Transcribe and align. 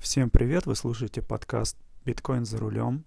Всем 0.00 0.30
привет! 0.30 0.64
Вы 0.64 0.76
слушаете 0.76 1.20
подкаст 1.20 1.76
«Биткоин 2.06 2.46
за 2.46 2.56
рулем». 2.56 3.04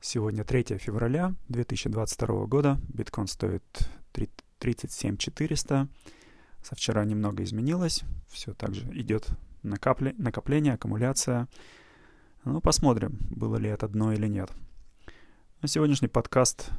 Сегодня 0.00 0.44
3 0.44 0.78
февраля 0.78 1.34
2022 1.48 2.46
года. 2.46 2.78
Биткоин 2.94 3.26
стоит 3.26 3.64
37 4.60 5.16
400. 5.16 5.88
Со 6.62 6.74
вчера 6.76 7.04
немного 7.04 7.42
изменилось. 7.42 8.04
Все 8.28 8.54
так 8.54 8.72
же 8.72 8.88
идет 8.92 9.26
накапле, 9.64 10.14
накопление, 10.16 10.74
аккумуляция. 10.74 11.48
Ну, 12.44 12.60
посмотрим, 12.60 13.18
было 13.30 13.56
ли 13.56 13.68
это 13.68 13.88
дно 13.88 14.12
или 14.12 14.28
нет. 14.28 14.48
На 15.60 15.66
сегодняшний 15.66 16.08
подкаст 16.08 16.70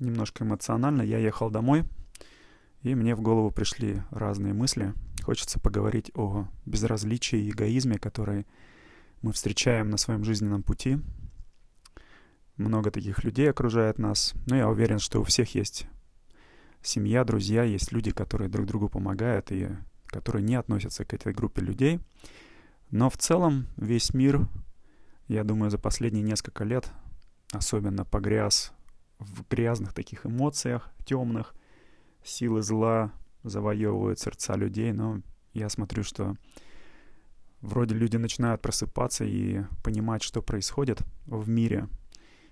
немножко 0.00 0.44
эмоционально. 0.44 1.00
Я 1.00 1.16
ехал 1.16 1.48
домой, 1.48 1.84
и 2.82 2.94
мне 2.94 3.14
в 3.14 3.20
голову 3.20 3.50
пришли 3.50 4.02
разные 4.10 4.52
мысли. 4.52 4.94
Хочется 5.22 5.58
поговорить 5.58 6.10
о 6.14 6.46
безразличии 6.64 7.38
и 7.38 7.50
эгоизме, 7.50 7.98
который 7.98 8.46
мы 9.22 9.32
встречаем 9.32 9.90
на 9.90 9.96
своем 9.96 10.24
жизненном 10.24 10.62
пути. 10.62 10.98
Много 12.56 12.90
таких 12.90 13.24
людей 13.24 13.50
окружает 13.50 13.98
нас. 13.98 14.34
Но 14.46 14.56
я 14.56 14.68
уверен, 14.68 14.98
что 14.98 15.20
у 15.20 15.24
всех 15.24 15.54
есть 15.54 15.86
семья, 16.82 17.24
друзья, 17.24 17.64
есть 17.64 17.92
люди, 17.92 18.10
которые 18.12 18.48
друг 18.48 18.66
другу 18.66 18.88
помогают 18.88 19.50
и 19.50 19.68
которые 20.06 20.42
не 20.42 20.54
относятся 20.54 21.04
к 21.04 21.12
этой 21.12 21.32
группе 21.32 21.60
людей. 21.60 22.00
Но 22.90 23.10
в 23.10 23.16
целом 23.16 23.66
весь 23.76 24.14
мир, 24.14 24.48
я 25.28 25.44
думаю, 25.44 25.70
за 25.70 25.78
последние 25.78 26.22
несколько 26.22 26.64
лет 26.64 26.90
особенно 27.52 28.04
погряз 28.04 28.72
в 29.18 29.48
грязных 29.48 29.92
таких 29.92 30.26
эмоциях, 30.26 30.90
темных. 31.04 31.54
Силы 32.26 32.60
зла 32.60 33.12
завоевывают 33.44 34.18
сердца 34.18 34.56
людей, 34.56 34.92
но 34.92 35.22
я 35.54 35.68
смотрю, 35.68 36.02
что 36.02 36.34
вроде 37.60 37.94
люди 37.94 38.16
начинают 38.16 38.60
просыпаться 38.60 39.24
и 39.24 39.62
понимать, 39.84 40.24
что 40.24 40.42
происходит 40.42 41.02
в 41.26 41.48
мире 41.48 41.88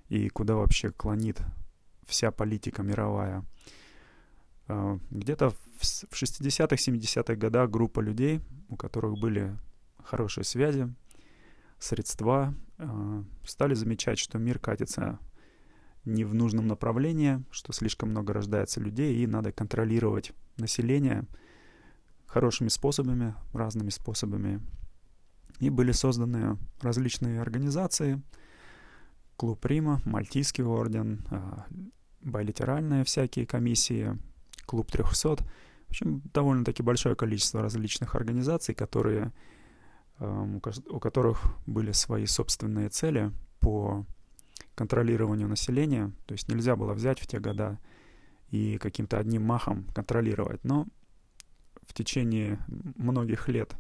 и 0.08 0.28
куда 0.28 0.55
вообще 0.55 0.92
клонит 0.92 1.42
вся 2.06 2.31
политика 2.31 2.84
мировая. 2.84 3.44
А, 4.69 4.97
где-то 5.11 5.50
в 5.50 5.83
60-х, 5.83 6.77
70-х 6.77 7.34
годах 7.34 7.69
группа 7.69 7.98
людей, 7.98 8.41
у 8.69 8.77
которых 8.77 9.19
были 9.19 9.59
хорошие 10.05 10.44
связи, 10.44 10.94
средства, 11.81 12.55
а, 12.78 13.25
стали 13.44 13.75
замечать, 13.75 14.20
что 14.20 14.38
мир 14.38 14.61
катится 14.61 15.19
не 16.05 16.24
в 16.24 16.34
нужном 16.34 16.66
направлении, 16.66 17.42
что 17.50 17.72
слишком 17.72 18.10
много 18.10 18.33
рождается 18.33 18.80
людей, 18.80 19.22
и 19.22 19.27
надо 19.27 19.52
контролировать 19.52 20.33
население 20.56 21.27
хорошими 22.27 22.69
способами, 22.69 23.34
разными 23.52 23.91
способами. 23.91 24.60
И 25.60 25.70
были 25.70 25.92
созданы 25.92 26.58
различные 26.80 27.41
организации, 27.41 28.20
Клуб 29.36 29.64
Рима, 29.66 30.00
Мальтийский 30.05 30.64
орден, 30.64 31.27
а, 31.30 31.66
билатеральные 32.22 33.05
всякие 33.05 33.47
комиссии, 33.47 34.19
Клуб 34.66 34.91
300. 34.91 35.36
В 35.86 35.91
общем, 35.91 36.22
довольно-таки 36.32 36.82
большое 36.82 37.14
количество 37.14 37.62
различных 37.62 38.14
организаций, 38.14 38.75
которые, 38.75 39.32
у 40.19 41.00
которых 41.00 41.44
были 41.66 41.92
свои 41.92 42.27
собственные 42.27 42.88
цели 42.88 43.32
по 43.60 44.06
контролированию 44.74 45.48
населения. 45.48 46.12
То 46.27 46.33
есть 46.33 46.48
нельзя 46.48 46.77
было 46.77 46.92
взять 46.94 47.20
в 47.20 47.27
те 47.27 47.38
года 47.38 47.78
и 48.50 48.78
каким-то 48.78 49.19
одним 49.19 49.44
махом 49.44 49.84
контролировать. 49.94 50.64
Но 50.64 50.86
в 51.83 51.94
течение 51.94 52.58
многих 52.97 53.48
лет 53.48 53.75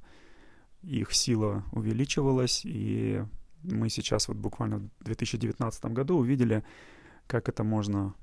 их 0.82 1.12
сила 1.12 1.64
увеличивалась, 1.72 2.62
и 2.64 3.24
мы 3.62 3.88
сейчас 3.88 4.28
вот 4.28 4.36
буквально 4.36 4.78
в 5.00 5.04
2019 5.04 5.84
году 5.86 6.18
увидели, 6.18 6.64
как 7.26 7.48
это 7.48 7.64
можно, 7.64 8.14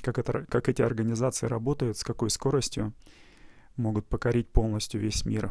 как, 0.00 0.18
это, 0.18 0.44
как 0.46 0.68
эти 0.68 0.82
организации 0.82 1.46
работают, 1.46 1.96
с 1.96 2.04
какой 2.04 2.30
скоростью 2.30 2.92
могут 3.76 4.06
покорить 4.06 4.48
полностью 4.48 5.00
весь 5.00 5.24
мир. 5.24 5.48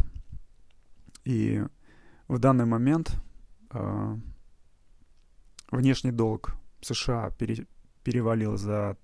И 1.24 1.64
в 2.28 2.40
данный 2.40 2.66
момент 2.66 3.16
э, 3.72 4.18
внешний 5.72 6.12
долг 6.12 6.54
США 6.82 7.30
пере, 7.32 7.66
перевалил 8.04 8.58
за 8.58 8.98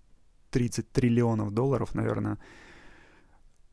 30 0.51 0.91
триллионов 0.91 1.51
долларов, 1.51 1.95
наверное. 1.95 2.37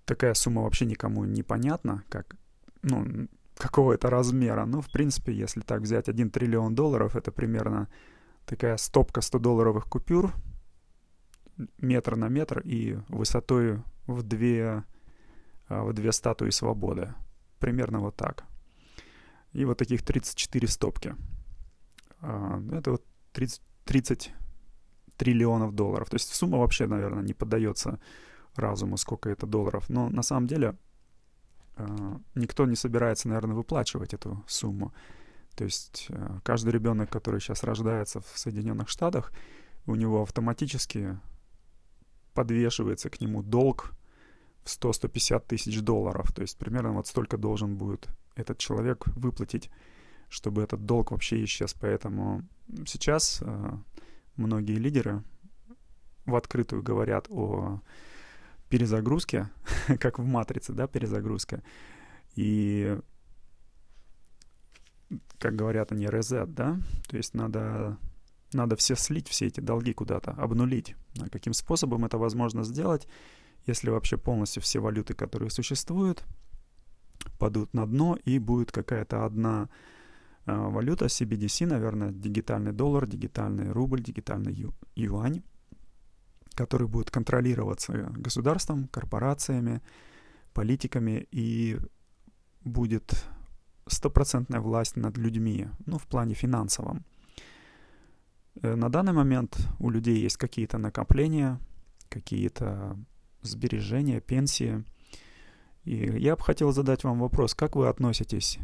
Такая 0.04 0.34
сумма 0.34 0.62
вообще 0.62 0.86
никому 0.86 1.24
не 1.24 1.42
понятна, 1.42 2.04
как, 2.08 2.36
ну, 2.82 3.28
какого 3.56 3.92
это 3.94 4.10
размера. 4.10 4.66
Ну, 4.66 4.80
в 4.80 4.90
принципе, 4.90 5.32
если 5.32 5.60
так 5.60 5.82
взять 5.82 6.08
1 6.08 6.30
триллион 6.30 6.74
долларов, 6.74 7.16
это 7.16 7.32
примерно 7.32 7.88
такая 8.46 8.76
стопка 8.76 9.20
100-долларовых 9.20 9.88
купюр, 9.88 10.32
метр 11.78 12.16
на 12.16 12.28
метр 12.28 12.60
и 12.60 12.98
высотой 13.08 13.82
в 14.06 14.22
две, 14.22 14.84
а, 15.68 15.84
в 15.84 15.92
две 15.92 16.12
статуи 16.12 16.50
свободы. 16.50 17.14
Примерно 17.58 18.00
вот 18.00 18.16
так. 18.16 18.44
И 19.52 19.64
вот 19.64 19.78
таких 19.78 20.02
34 20.02 20.68
стопки. 20.68 21.14
А, 22.24 22.60
это 22.72 22.92
вот 22.92 23.04
30, 23.32 23.60
30 23.84 24.32
триллионов 25.16 25.74
долларов. 25.74 26.08
То 26.08 26.16
есть 26.16 26.34
сумма 26.34 26.58
вообще, 26.58 26.86
наверное, 26.86 27.22
не 27.22 27.34
поддается 27.34 28.00
разуму, 28.56 28.96
сколько 28.96 29.28
это 29.28 29.46
долларов. 29.46 29.90
Но 29.90 30.08
на 30.08 30.22
самом 30.22 30.46
деле 30.46 30.76
э, 31.76 32.18
никто 32.34 32.66
не 32.66 32.76
собирается, 32.76 33.28
наверное, 33.28 33.54
выплачивать 33.54 34.14
эту 34.14 34.42
сумму. 34.46 34.92
То 35.54 35.64
есть 35.64 36.06
э, 36.08 36.38
каждый 36.42 36.70
ребенок, 36.70 37.10
который 37.10 37.40
сейчас 37.40 37.62
рождается 37.62 38.20
в 38.20 38.38
Соединенных 38.38 38.88
Штатах, 38.88 39.32
у 39.86 39.94
него 39.94 40.22
автоматически 40.22 41.18
подвешивается 42.32 43.10
к 43.10 43.20
нему 43.20 43.42
долг 43.42 43.92
в 44.64 44.68
100-150 44.68 45.44
тысяч 45.46 45.80
долларов. 45.80 46.32
То 46.32 46.42
есть 46.42 46.56
примерно 46.56 46.92
вот 46.92 47.06
столько 47.06 47.36
должен 47.36 47.76
будет 47.76 48.08
этот 48.34 48.58
человек 48.58 49.06
выплатить, 49.14 49.70
чтобы 50.34 50.62
этот 50.62 50.84
долг 50.84 51.12
вообще 51.12 51.44
исчез. 51.44 51.74
Поэтому 51.74 52.42
сейчас 52.86 53.40
э, 53.40 53.70
многие 54.36 54.74
лидеры 54.74 55.22
в 56.26 56.34
открытую 56.34 56.82
говорят 56.82 57.28
о 57.30 57.80
перезагрузке, 58.68 59.48
как 60.00 60.18
в 60.18 60.24
«Матрице», 60.24 60.72
да, 60.72 60.88
перезагрузка. 60.88 61.62
И, 62.34 62.98
как 65.38 65.54
говорят 65.54 65.92
они, 65.92 66.06
резет, 66.06 66.52
да, 66.52 66.80
то 67.06 67.16
есть 67.16 67.34
надо, 67.34 67.96
надо 68.52 68.74
все 68.74 68.96
слить, 68.96 69.28
все 69.28 69.46
эти 69.46 69.60
долги 69.60 69.92
куда-то, 69.92 70.32
обнулить. 70.32 70.96
А 71.20 71.28
каким 71.28 71.52
способом 71.52 72.04
это 72.04 72.18
возможно 72.18 72.64
сделать, 72.64 73.06
если 73.66 73.88
вообще 73.88 74.16
полностью 74.16 74.62
все 74.64 74.80
валюты, 74.80 75.14
которые 75.14 75.50
существуют, 75.50 76.24
падут 77.38 77.72
на 77.72 77.86
дно, 77.86 78.18
и 78.24 78.40
будет 78.40 78.72
какая-то 78.72 79.24
одна 79.24 79.68
валюта 80.46 81.06
CBDC, 81.06 81.66
наверное, 81.66 82.10
дигитальный 82.10 82.72
доллар, 82.72 83.06
дигитальный 83.06 83.70
рубль, 83.72 84.02
дигитальный 84.02 84.52
ю, 84.52 84.74
юань, 84.94 85.42
который 86.54 86.86
будет 86.86 87.10
контролироваться 87.10 87.92
государством, 88.16 88.88
корпорациями, 88.88 89.80
политиками 90.52 91.26
и 91.30 91.78
будет 92.62 93.24
стопроцентная 93.86 94.60
власть 94.60 94.96
над 94.96 95.16
людьми, 95.18 95.68
ну, 95.86 95.98
в 95.98 96.06
плане 96.06 96.34
финансовом. 96.34 97.04
Э, 98.62 98.74
на 98.74 98.88
данный 98.88 99.12
момент 99.12 99.58
у 99.78 99.90
людей 99.90 100.18
есть 100.18 100.36
какие-то 100.36 100.78
накопления, 100.78 101.58
какие-то 102.08 102.96
сбережения, 103.42 104.20
пенсии. 104.20 104.84
И 105.84 105.96
я 105.96 106.36
бы 106.36 106.42
хотел 106.42 106.72
задать 106.72 107.04
вам 107.04 107.20
вопрос, 107.20 107.54
как 107.54 107.76
вы 107.76 107.88
относитесь 107.88 108.58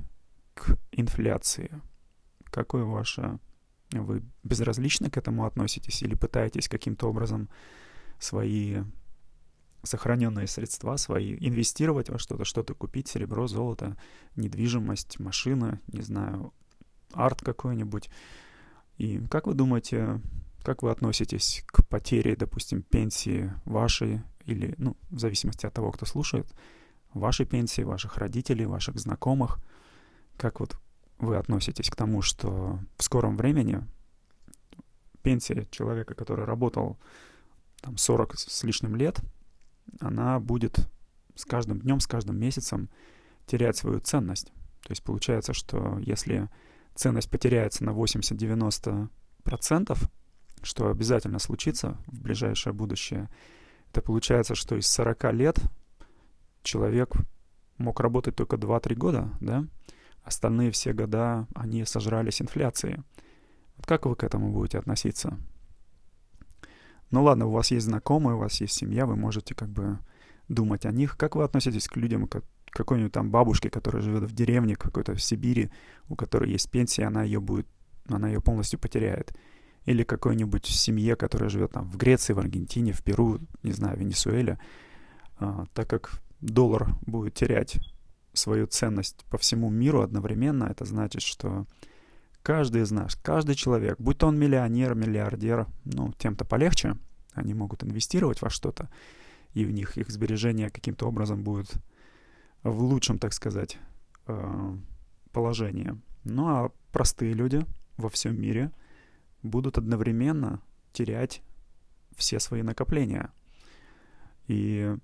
инфляции? 1.00 1.70
Какое 2.50 2.84
ваше... 2.84 3.38
Вы 3.92 4.22
безразлично 4.44 5.10
к 5.10 5.16
этому 5.16 5.46
относитесь 5.46 6.02
или 6.02 6.14
пытаетесь 6.14 6.68
каким-то 6.68 7.08
образом 7.08 7.48
свои 8.20 8.82
сохраненные 9.82 10.46
средства 10.46 10.96
свои 10.96 11.36
инвестировать 11.40 12.10
во 12.10 12.18
что-то, 12.18 12.44
что-то 12.44 12.74
купить, 12.74 13.08
серебро, 13.08 13.48
золото, 13.48 13.96
недвижимость, 14.36 15.18
машина, 15.18 15.80
не 15.88 16.02
знаю, 16.02 16.52
арт 17.14 17.40
какой-нибудь. 17.40 18.10
И 18.98 19.26
как 19.28 19.46
вы 19.46 19.54
думаете, 19.54 20.20
как 20.62 20.82
вы 20.82 20.90
относитесь 20.90 21.64
к 21.66 21.84
потере, 21.88 22.36
допустим, 22.36 22.82
пенсии 22.82 23.52
вашей 23.64 24.20
или, 24.44 24.74
ну, 24.76 24.96
в 25.08 25.18
зависимости 25.18 25.66
от 25.66 25.72
того, 25.72 25.90
кто 25.90 26.04
слушает, 26.04 26.46
вашей 27.14 27.46
пенсии, 27.46 27.82
ваших 27.82 28.18
родителей, 28.18 28.66
ваших 28.66 29.00
знакомых– 29.00 29.58
как 30.40 30.58
вот 30.58 30.76
вы 31.20 31.36
относитесь 31.36 31.90
к 31.90 31.96
тому, 31.96 32.22
что 32.22 32.78
в 32.96 33.02
скором 33.02 33.36
времени 33.36 33.84
пенсия 35.22 35.66
человека, 35.70 36.14
который 36.14 36.44
работал 36.44 36.98
там 37.80 37.96
40 37.96 38.38
с 38.38 38.62
лишним 38.64 38.96
лет, 38.96 39.20
она 40.00 40.40
будет 40.40 40.88
с 41.34 41.44
каждым 41.44 41.80
днем, 41.80 42.00
с 42.00 42.06
каждым 42.06 42.38
месяцем 42.38 42.88
терять 43.46 43.76
свою 43.76 44.00
ценность. 44.00 44.52
То 44.82 44.90
есть 44.90 45.02
получается, 45.02 45.52
что 45.52 45.98
если 45.98 46.48
ценность 46.94 47.30
потеряется 47.30 47.84
на 47.84 47.90
80-90%, 47.90 49.98
что 50.62 50.90
обязательно 50.90 51.38
случится 51.38 51.98
в 52.06 52.20
ближайшее 52.20 52.72
будущее, 52.72 53.28
это 53.90 54.02
получается, 54.02 54.54
что 54.54 54.76
из 54.76 54.86
40 54.88 55.32
лет 55.32 55.58
человек 56.62 57.12
мог 57.78 58.00
работать 58.00 58.36
только 58.36 58.56
2-3 58.56 58.94
года, 58.94 59.30
да? 59.40 59.66
Остальные 60.30 60.70
все 60.70 60.92
года 60.92 61.48
они 61.56 61.84
сожрались 61.84 62.40
инфляцией. 62.40 63.02
Как 63.84 64.06
вы 64.06 64.14
к 64.14 64.22
этому 64.22 64.52
будете 64.52 64.78
относиться? 64.78 65.36
Ну 67.10 67.24
ладно, 67.24 67.46
у 67.46 67.50
вас 67.50 67.72
есть 67.72 67.86
знакомые, 67.86 68.36
у 68.36 68.38
вас 68.38 68.60
есть 68.60 68.74
семья, 68.74 69.06
вы 69.06 69.16
можете 69.16 69.56
как 69.56 69.68
бы 69.70 69.98
думать 70.46 70.86
о 70.86 70.92
них. 70.92 71.16
Как 71.16 71.34
вы 71.34 71.42
относитесь 71.42 71.88
к 71.88 71.96
людям, 71.96 72.28
к 72.28 72.44
какой-нибудь 72.70 73.10
там 73.10 73.32
бабушке, 73.32 73.70
которая 73.70 74.02
живет 74.02 74.22
в 74.22 74.32
деревне 74.32 74.76
какой-то 74.76 75.16
в 75.16 75.20
Сибири, 75.20 75.72
у 76.08 76.14
которой 76.14 76.52
есть 76.52 76.70
пенсия, 76.70 77.06
она 77.06 77.24
ее 77.24 77.40
будет, 77.40 77.66
она 78.08 78.28
ее 78.28 78.40
полностью 78.40 78.78
потеряет? 78.78 79.36
Или 79.84 80.04
какой-нибудь 80.04 80.64
семье, 80.64 81.16
которая 81.16 81.50
живет 81.50 81.72
там 81.72 81.90
в 81.90 81.96
Греции, 81.96 82.34
в 82.34 82.38
Аргентине, 82.38 82.92
в 82.92 83.02
Перу, 83.02 83.40
не 83.64 83.72
знаю, 83.72 83.98
Венесуэле, 83.98 84.60
а, 85.40 85.64
так 85.74 85.90
как 85.90 86.20
доллар 86.40 86.86
будет 87.04 87.34
терять 87.34 87.80
свою 88.40 88.66
ценность 88.66 89.24
по 89.30 89.38
всему 89.38 89.70
миру 89.70 90.02
одновременно, 90.02 90.64
это 90.64 90.84
значит, 90.84 91.22
что 91.22 91.66
каждый 92.42 92.82
из 92.82 92.90
нас, 92.90 93.14
каждый 93.14 93.54
человек, 93.54 93.96
будь 93.98 94.18
то 94.18 94.26
он 94.26 94.38
миллионер, 94.38 94.94
миллиардер, 94.94 95.66
ну, 95.84 96.12
тем-то 96.18 96.44
полегче, 96.44 96.96
они 97.34 97.54
могут 97.54 97.84
инвестировать 97.84 98.42
во 98.42 98.50
что-то, 98.50 98.88
и 99.52 99.64
в 99.64 99.70
них 99.70 99.98
их 99.98 100.10
сбережения 100.10 100.70
каким-то 100.70 101.06
образом 101.06 101.42
будут 101.42 101.70
в 102.62 102.82
лучшем, 102.82 103.18
так 103.18 103.32
сказать, 103.32 103.78
э, 104.26 104.76
положении. 105.32 106.00
Ну 106.24 106.48
а 106.48 106.72
простые 106.92 107.32
люди 107.32 107.64
во 107.96 108.08
всем 108.08 108.40
мире 108.40 108.72
будут 109.42 109.78
одновременно 109.78 110.60
терять 110.92 111.42
все 112.16 112.40
свои 112.40 112.62
накопления. 112.62 113.30
И 114.46 114.96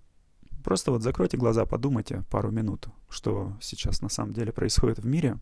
просто 0.67 0.91
вот 0.91 1.03
закройте 1.03 1.39
глаза, 1.39 1.65
подумайте 1.65 2.25
пару 2.29 2.51
минут, 2.51 2.89
что 3.09 3.57
сейчас 3.63 4.03
на 4.03 4.11
самом 4.11 4.35
деле 4.35 4.53
происходит 4.53 4.99
в 4.99 5.07
мире, 5.07 5.39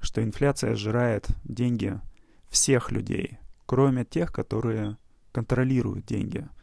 что 0.00 0.20
инфляция 0.22 0.74
сжирает 0.74 1.28
деньги 1.44 2.00
всех 2.48 2.90
людей, 2.90 3.38
кроме 3.66 4.04
тех, 4.04 4.32
которые 4.32 4.96
контролируют 5.32 6.06
деньги– 6.06 6.48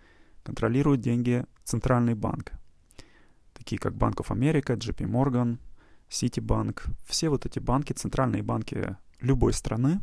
контролирует 0.48 1.02
деньги 1.02 1.46
Центральный 1.66 2.14
банк, 2.14 2.54
такие 3.54 3.78
как 3.80 3.94
Банк 3.98 4.22
of 4.22 4.30
America, 4.30 4.78
JP 4.78 5.06
Morgan, 5.06 5.58
Citibank. 6.10 6.80
Все 7.06 7.28
вот 7.28 7.46
эти 7.46 7.60
банки, 7.60 7.92
центральные 7.92 8.44
банки 8.44 8.96
любой 9.20 9.52
страны, 9.52 10.00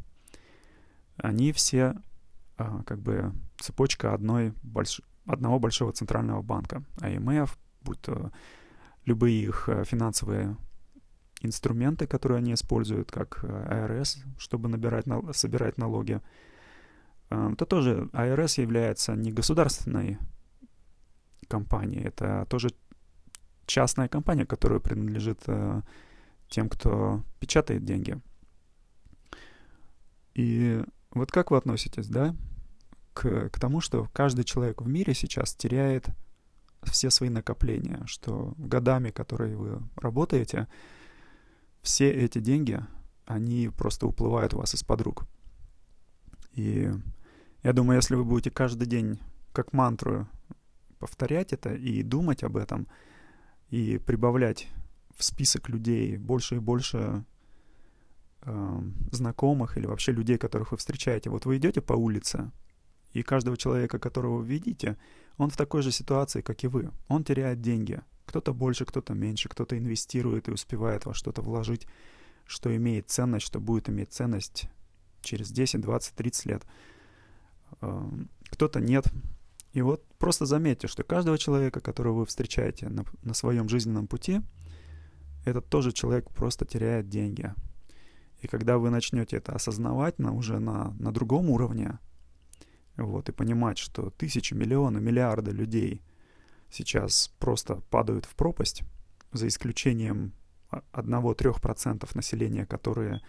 они 1.17 1.53
все 1.53 1.95
а, 2.59 2.83
как 2.83 3.01
бы 3.01 3.33
цепочка 3.59 4.13
одной 4.13 4.53
больш... 4.63 5.01
одного 5.25 5.59
большого 5.59 5.93
центрального 5.93 6.43
банка. 6.43 6.85
IMF, 6.99 7.57
будь 7.85 8.01
то 8.01 8.33
любые 9.05 9.43
их 9.43 9.69
э, 9.69 9.85
финансовые 9.85 10.57
инструменты, 11.41 12.07
которые 12.07 12.39
они 12.39 12.55
используют, 12.55 13.11
как 13.13 13.45
АРС, 13.45 14.23
чтобы 14.39 14.69
набирать, 14.69 15.05
собирать 15.33 15.77
налоги. 15.77 16.21
Это 17.29 17.67
тоже 17.67 18.09
АРС 18.13 18.59
является 18.59 19.15
не 19.15 19.31
государственной 19.31 20.19
компании. 21.49 22.03
Это 22.03 22.47
тоже 22.49 22.71
частная 23.67 24.09
компания, 24.09 24.47
которая 24.47 24.81
принадлежит 24.81 25.41
э, 25.47 25.83
тем, 26.49 26.69
кто 26.69 27.23
печатает 27.41 27.85
деньги. 27.85 28.21
И 30.35 30.83
вот 31.11 31.31
как 31.31 31.51
вы 31.51 31.57
относитесь, 31.57 32.09
да, 32.09 32.35
к, 33.13 33.49
к 33.51 33.61
тому, 33.61 33.81
что 33.81 34.09
каждый 34.13 34.45
человек 34.45 34.83
в 34.83 34.89
мире 34.89 35.15
сейчас 35.15 35.55
теряет 35.55 36.09
все 36.91 37.11
свои 37.11 37.31
накопления, 37.31 38.03
что 38.07 38.55
годами, 38.57 39.11
которые 39.11 39.57
вы 39.57 39.83
работаете, 39.97 40.69
все 41.83 42.11
эти 42.11 42.39
деньги, 42.39 42.81
они 43.27 43.69
просто 43.69 44.07
уплывают 44.07 44.55
у 44.55 44.59
вас 44.59 44.75
из-под 44.75 45.01
рук. 45.03 45.27
И 46.53 46.91
я 47.63 47.73
думаю, 47.73 47.97
если 47.97 48.15
вы 48.15 48.25
будете 48.25 48.51
каждый 48.51 48.87
день 48.87 49.19
как 49.53 49.73
мантру 49.73 50.29
повторять 50.99 51.53
это 51.53 51.75
и 51.75 52.03
думать 52.03 52.43
об 52.43 52.57
этом, 52.57 52.89
и 53.69 53.99
прибавлять 53.99 54.69
в 55.17 55.25
список 55.25 55.69
людей 55.69 56.17
больше 56.17 56.57
и 56.57 56.59
больше 56.59 57.25
э, 58.43 58.81
знакомых 59.11 59.77
или 59.77 59.87
вообще 59.87 60.13
людей, 60.13 60.39
которых 60.39 60.73
вы 60.73 60.79
встречаете. 60.79 61.31
Вот 61.31 61.47
вы 61.47 61.57
идете 61.57 61.81
по 61.81 61.95
улице, 61.95 62.51
и 63.15 63.23
каждого 63.23 63.57
человека, 63.57 63.99
которого 63.99 64.39
вы 64.39 64.47
видите, 64.47 64.99
он 65.39 65.49
в 65.49 65.57
такой 65.57 65.83
же 65.83 65.91
ситуации, 65.91 66.43
как 66.43 66.63
и 66.65 66.67
вы. 66.67 66.91
Он 67.09 67.25
теряет 67.25 67.61
деньги. 67.63 68.01
Кто-то 68.27 68.53
больше, 68.53 68.85
кто-то 68.85 69.15
меньше, 69.15 69.49
кто-то 69.49 69.79
инвестирует 69.79 70.49
и 70.49 70.53
успевает 70.53 71.07
во 71.07 71.15
что-то 71.15 71.41
вложить, 71.41 71.87
что 72.45 72.75
имеет 72.77 73.09
ценность, 73.09 73.47
что 73.47 73.61
будет 73.61 73.89
иметь 73.89 74.13
ценность 74.13 74.69
через 75.23 75.51
10, 75.51 75.81
20, 75.81 76.15
30 76.15 76.47
лет. 76.47 76.67
Эм, 77.81 78.29
кто-то 78.51 78.81
нет, 78.81 79.07
и 79.75 79.83
вот 79.83 80.05
просто 80.19 80.47
заметьте, 80.47 80.87
что 80.87 81.03
каждого 81.03 81.37
человека, 81.37 81.81
которого 81.81 82.21
вы 82.21 82.27
встречаете 82.27 82.89
на, 82.89 83.05
на 83.23 83.35
своем 83.35 83.69
жизненном 83.69 84.07
пути, 84.07 84.41
этот 85.45 85.69
тоже 85.69 85.93
человек 85.93 86.31
просто 86.31 86.65
теряет 86.65 87.09
деньги. 87.09 87.53
И 88.41 88.47
когда 88.47 88.79
вы 88.79 88.91
начнете 88.91 89.37
это 89.37 89.53
осознавать 89.53 90.19
на, 90.21 90.33
уже 90.33 90.61
на, 90.61 90.95
на 91.01 91.13
другом 91.13 91.51
уровне, 91.51 91.99
вот, 92.97 93.29
и 93.29 93.33
понимать, 93.33 93.79
что 93.79 94.11
тысячи, 94.11 94.55
миллионы, 94.55 95.01
миллиарды 95.01 95.51
людей 95.51 96.03
сейчас 96.71 97.33
просто 97.39 97.77
падают 97.91 98.25
в 98.25 98.35
пропасть, 98.35 98.83
за 99.33 99.49
исключением 99.49 100.33
1-3% 100.71 102.09
населения, 102.15 102.67
которые 102.67 103.21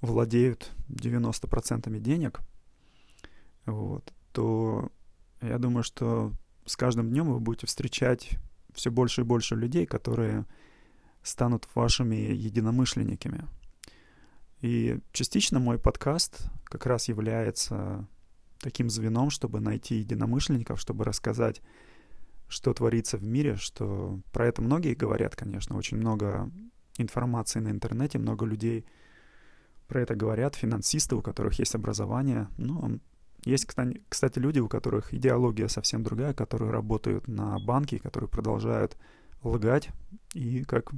владеют 0.00 0.72
90% 0.88 1.98
денег, 2.00 2.40
вот, 3.64 4.12
то 4.32 4.90
я 5.40 5.58
думаю, 5.58 5.82
что 5.82 6.32
с 6.64 6.76
каждым 6.76 7.10
днем 7.10 7.32
вы 7.32 7.40
будете 7.40 7.66
встречать 7.66 8.38
все 8.74 8.90
больше 8.90 9.22
и 9.22 9.24
больше 9.24 9.54
людей, 9.54 9.86
которые 9.86 10.44
станут 11.22 11.68
вашими 11.74 12.16
единомышленниками. 12.16 13.46
И 14.60 14.98
частично 15.12 15.58
мой 15.58 15.78
подкаст 15.78 16.50
как 16.64 16.86
раз 16.86 17.08
является 17.08 18.08
таким 18.60 18.90
звеном, 18.90 19.30
чтобы 19.30 19.60
найти 19.60 19.96
единомышленников, 19.96 20.80
чтобы 20.80 21.04
рассказать, 21.04 21.62
что 22.48 22.72
творится 22.72 23.16
в 23.18 23.24
мире, 23.24 23.56
что 23.56 24.20
про 24.32 24.46
это 24.46 24.62
многие 24.62 24.94
говорят, 24.94 25.34
конечно, 25.36 25.76
очень 25.76 25.96
много 25.96 26.50
информации 26.96 27.60
на 27.60 27.70
интернете, 27.70 28.18
много 28.18 28.46
людей 28.46 28.86
про 29.88 30.00
это 30.00 30.14
говорят, 30.14 30.54
финансисты, 30.54 31.14
у 31.16 31.22
которых 31.22 31.58
есть 31.58 31.74
образование, 31.74 32.48
но 32.56 32.98
есть, 33.44 33.68
кстати, 34.08 34.38
люди, 34.38 34.58
у 34.58 34.68
которых 34.68 35.14
идеология 35.14 35.68
совсем 35.68 36.02
другая, 36.02 36.34
которые 36.34 36.72
работают 36.72 37.28
на 37.28 37.58
банке, 37.60 37.98
которые 37.98 38.28
продолжают 38.28 38.96
лгать 39.42 39.90
и 40.34 40.64
как, 40.64 40.90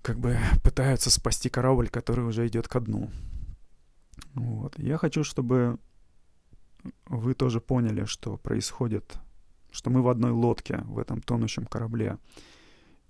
как 0.00 0.18
бы 0.18 0.38
пытаются 0.62 1.10
спасти 1.10 1.50
корабль, 1.50 1.90
который 1.90 2.24
уже 2.24 2.46
идет 2.46 2.68
ко 2.68 2.80
дну. 2.80 3.10
Вот. 4.34 4.78
Я 4.78 4.98
хочу, 4.98 5.24
чтобы 5.24 5.78
вы 7.06 7.34
тоже 7.34 7.60
поняли, 7.60 8.04
что 8.04 8.36
происходит, 8.36 9.18
что 9.70 9.90
мы 9.90 10.02
в 10.02 10.08
одной 10.08 10.30
лодке 10.30 10.78
в 10.84 10.98
этом 10.98 11.20
тонущем 11.20 11.66
корабле. 11.66 12.18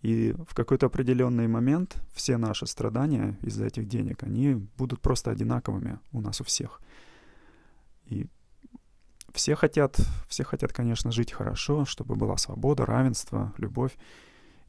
И 0.02 0.34
в 0.48 0.54
какой-то 0.54 0.86
определенный 0.86 1.46
момент 1.46 2.02
все 2.14 2.38
наши 2.38 2.66
страдания 2.66 3.36
из-за 3.42 3.66
этих 3.66 3.86
денег, 3.86 4.22
они 4.22 4.54
будут 4.54 5.00
просто 5.00 5.30
одинаковыми 5.30 5.98
у 6.12 6.20
нас 6.20 6.40
у 6.40 6.44
всех. 6.44 6.80
И 8.06 8.26
все 9.34 9.54
хотят, 9.54 10.00
все 10.28 10.42
хотят, 10.42 10.72
конечно, 10.72 11.12
жить 11.12 11.32
хорошо, 11.32 11.84
чтобы 11.84 12.16
была 12.16 12.36
свобода, 12.38 12.86
равенство, 12.86 13.52
любовь, 13.58 13.96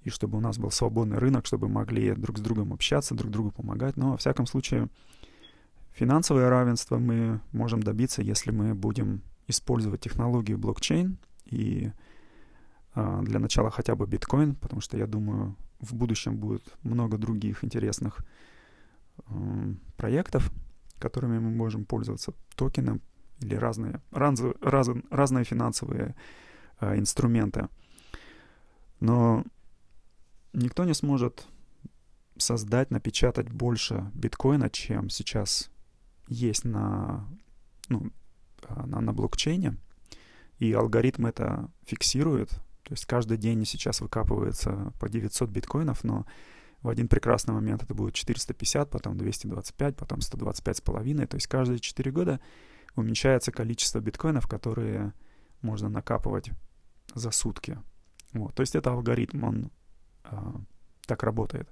и 0.03 0.09
чтобы 0.09 0.37
у 0.37 0.41
нас 0.41 0.57
был 0.57 0.71
свободный 0.71 1.17
рынок, 1.17 1.45
чтобы 1.45 1.69
могли 1.69 2.13
друг 2.13 2.37
с 2.37 2.41
другом 2.41 2.73
общаться, 2.73 3.15
друг 3.15 3.31
другу 3.31 3.51
помогать. 3.51 3.97
Но, 3.97 4.11
во 4.11 4.17
всяком 4.17 4.47
случае, 4.47 4.89
финансовое 5.93 6.49
равенство 6.49 6.97
мы 6.97 7.41
можем 7.51 7.83
добиться, 7.83 8.21
если 8.21 8.51
мы 8.51 8.73
будем 8.73 9.21
использовать 9.47 10.01
технологию 10.01 10.57
блокчейн 10.57 11.17
и 11.45 11.91
а, 12.93 13.21
для 13.21 13.39
начала 13.39 13.69
хотя 13.69 13.95
бы 13.95 14.05
биткоин, 14.07 14.55
потому 14.55 14.81
что 14.81 14.97
я 14.97 15.07
думаю, 15.07 15.55
в 15.79 15.93
будущем 15.93 16.37
будет 16.37 16.63
много 16.83 17.17
других 17.17 17.63
интересных 17.63 18.19
э, 19.27 19.73
проектов, 19.97 20.51
которыми 20.99 21.39
мы 21.39 21.49
можем 21.49 21.85
пользоваться, 21.85 22.33
токены, 22.55 23.01
или 23.39 23.55
разные, 23.55 24.01
раз, 24.11 24.39
раз, 24.61 24.89
разные 25.09 25.43
финансовые 25.43 26.15
э, 26.79 26.97
инструменты. 26.99 27.67
Но 28.99 29.43
никто 30.53 30.83
не 30.83 30.93
сможет 30.93 31.47
создать, 32.37 32.91
напечатать 32.91 33.49
больше 33.49 34.11
биткоина, 34.13 34.69
чем 34.69 35.09
сейчас 35.09 35.71
есть 36.31 36.63
на, 36.63 37.27
ну, 37.89 38.09
а, 38.63 38.85
на, 38.87 39.01
на 39.01 39.13
блокчейне. 39.13 39.77
И 40.59 40.71
алгоритм 40.73 41.25
это 41.25 41.69
фиксирует. 41.83 42.49
То 42.83 42.93
есть 42.93 43.05
каждый 43.05 43.37
день 43.37 43.65
сейчас 43.65 44.01
выкапывается 44.01 44.93
по 44.99 45.09
900 45.09 45.49
биткоинов, 45.49 46.03
но 46.03 46.25
в 46.81 46.89
один 46.89 47.07
прекрасный 47.07 47.53
момент 47.53 47.83
это 47.83 47.93
будет 47.93 48.15
450, 48.15 48.89
потом 48.89 49.17
225, 49.17 49.95
потом 49.95 50.21
125 50.21 50.77
с 50.77 50.81
половиной. 50.81 51.27
То 51.27 51.35
есть 51.35 51.47
каждые 51.47 51.79
4 51.79 52.11
года 52.11 52.39
уменьшается 52.95 53.51
количество 53.51 53.99
биткоинов, 53.99 54.47
которые 54.47 55.13
можно 55.61 55.89
накапывать 55.89 56.51
за 57.13 57.31
сутки. 57.31 57.77
Вот. 58.33 58.55
То 58.55 58.61
есть 58.61 58.75
это 58.75 58.91
алгоритм, 58.91 59.43
он 59.43 59.71
а, 60.23 60.55
так 61.05 61.23
работает. 61.23 61.69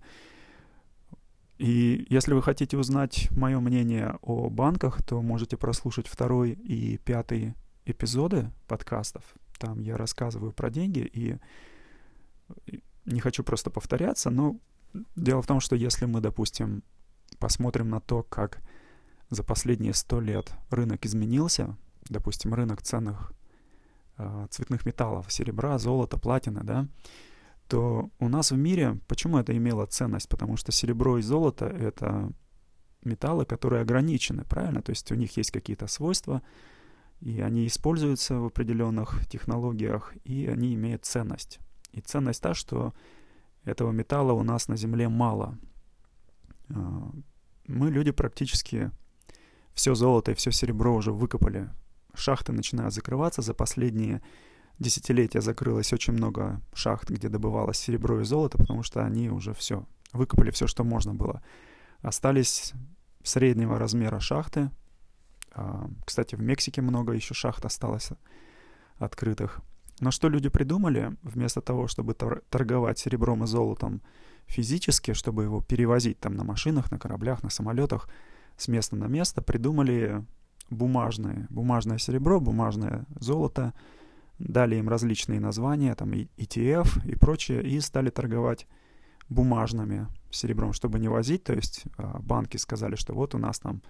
И 1.60 2.08
если 2.10 2.34
вы 2.34 2.42
хотите 2.42 2.78
узнать 2.78 3.30
мое 3.32 3.60
мнение 3.60 4.18
о 4.22 4.50
банках, 4.50 5.04
то 5.04 5.22
можете 5.22 5.58
прослушать 5.58 6.08
второй 6.08 6.51
и 6.51 6.98
пятый 6.98 7.54
эпизоды 7.86 8.50
подкастов. 8.66 9.24
Там 9.58 9.82
я 9.82 9.98
рассказываю 9.98 10.54
про 10.54 10.70
деньги 10.70 11.00
и 11.00 11.38
не 13.04 13.20
хочу 13.20 13.44
просто 13.44 13.70
повторяться, 13.70 14.30
но 14.30 14.58
дело 15.18 15.42
в 15.42 15.48
том, 15.48 15.60
что 15.60 15.75
если 15.75 16.06
мы, 16.06 16.22
допустим, 16.22 16.82
посмотрим 17.39 17.89
на 17.89 18.00
то, 18.00 18.24
как 18.24 18.62
за 19.30 19.44
последние 19.44 19.94
сто 19.94 20.22
лет 20.22 20.54
рынок 20.70 21.06
изменился, 21.06 21.75
допустим, 22.10 22.54
рынок 22.54 22.82
ценных 22.82 23.34
э, 24.18 24.48
цветных 24.50 24.86
металлов, 24.86 25.30
серебра, 25.30 25.78
золота, 25.78 26.18
платины, 26.18 26.62
да, 26.63 26.88
то 27.70 28.10
у 28.20 28.30
нас 28.30 28.52
в 28.52 28.58
мире, 28.58 29.00
почему 29.08 29.38
это 29.38 29.56
имело 29.56 29.86
ценность? 29.86 30.28
Потому 30.28 30.58
что 30.58 30.72
серебро 30.72 31.20
и 31.20 31.22
золото— 31.22 31.66
это 31.68 32.32
металлы, 33.04 33.46
которые 33.46 33.84
ограничены, 33.84 34.44
правильно? 34.44 34.82
То 34.82 34.90
есть 34.90 35.12
у 35.12 35.16
них 35.16 35.38
есть 35.38 35.52
какие-то 35.52 35.86
свойства, 35.86 36.42
и 37.22 37.42
они 37.42 37.68
используются 37.68 38.40
в 38.40 38.46
определенных 38.46 39.28
технологиях, 39.30 40.14
и 40.26 40.48
они 40.48 40.74
имеют 40.74 41.06
ценность. 41.06 41.60
И 41.92 42.02
ценность 42.02 42.42
та, 42.42 42.56
что 42.56 42.94
этого 43.66 43.92
металла 43.92 44.34
у 44.34 44.44
нас 44.44 44.68
на 44.68 44.76
Земле 44.76 45.08
мало. 45.08 45.58
А, 46.70 47.12
мы, 47.68 47.92
люди, 47.92 48.10
практически 48.12 48.90
все 49.74 49.94
золото 49.94 50.32
и 50.32 50.36
все 50.36 50.52
серебро 50.52 50.96
уже 50.96 51.12
выкопали. 51.12 51.70
Шахты 52.16 52.52
начинают 52.52 52.96
закрываться 52.96 53.44
за 53.44 53.54
последние 53.54 54.24
десятилетия 54.79 55.41
закрылось 55.41 55.93
очень 55.93 56.13
много 56.13 56.62
шахт, 56.74 57.09
где 57.09 57.29
добывалось 57.29 57.77
серебро 57.77 58.21
и 58.21 58.24
золото, 58.24 58.57
потому 58.57 58.83
что 58.83 59.05
они 59.05 59.29
уже 59.29 59.53
все, 59.53 59.86
выкопали 60.13 60.51
все, 60.51 60.67
что 60.67 60.83
можно 60.83 61.13
было. 61.13 61.41
Остались 62.01 62.74
среднего 63.24 63.77
размера 63.77 64.19
шахты. 64.19 64.71
А, 65.51 65.89
кстати, 66.05 66.36
в 66.36 66.41
Мексике 66.41 66.81
много 66.81 67.13
еще 67.13 67.33
шахт 67.33 67.65
осталось 67.65 68.09
открытых. 68.98 69.59
Но 70.00 70.12
что 70.12 70.29
люди 70.29 70.48
придумали, 70.48 71.17
вместо 71.24 71.59
того, 71.59 71.88
чтобы 71.88 72.13
торговать 72.13 73.00
серебром 73.00 73.43
и 73.43 73.48
золотом 73.48 74.01
физически, 74.48 75.13
чтобы 75.13 75.43
его 75.43 75.62
перевозить 75.62 76.19
там 76.19 76.36
на 76.36 76.45
машинах, 76.45 76.89
на 76.89 76.98
кораблях, 76.98 77.43
на 77.43 77.50
самолетах 77.50 78.07
с 78.55 78.69
места 78.69 78.95
на 78.95 79.05
место, 79.05 79.41
придумали 79.41 80.25
бумажное, 80.69 81.48
бумажное 81.50 81.98
серебро, 81.98 82.39
бумажное 82.39 83.05
золото— 83.19 83.74
дали 84.39 84.75
им 84.75 84.89
различные 84.89 85.39
названия, 85.39 85.93
там 85.96 86.12
ETF 86.12 87.05
и 87.05 87.15
прочее, 87.15 87.62
и 87.63 87.79
стали 87.79 88.10
торговать 88.10 88.67
бумажными 89.27 90.08
серебром, 90.31 90.74
чтобы 90.74 91.00
не 91.00 91.08
возить. 91.08 91.43
То 91.43 91.53
есть 91.53 91.84
а, 91.98 92.19
банки 92.19 92.58
сказали, 92.58 92.96
что 92.96 93.13
вот 93.13 93.36
у 93.36 93.38
нас 93.38 93.60
там 93.60 93.81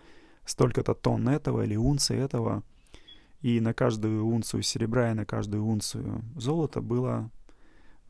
столько-то 0.45 0.93
тонн 0.93 1.29
этого 1.29 1.63
или 1.63 1.75
унции 1.75 2.17
этого, 2.17 2.63
и 3.41 3.61
на 3.61 3.73
каждую 3.73 4.25
унцию 4.25 4.63
серебра 4.63 5.11
и 5.11 5.13
на 5.13 5.25
каждую 5.25 5.63
унцию 5.63 6.23
золота 6.35 6.81
было, 6.81 7.29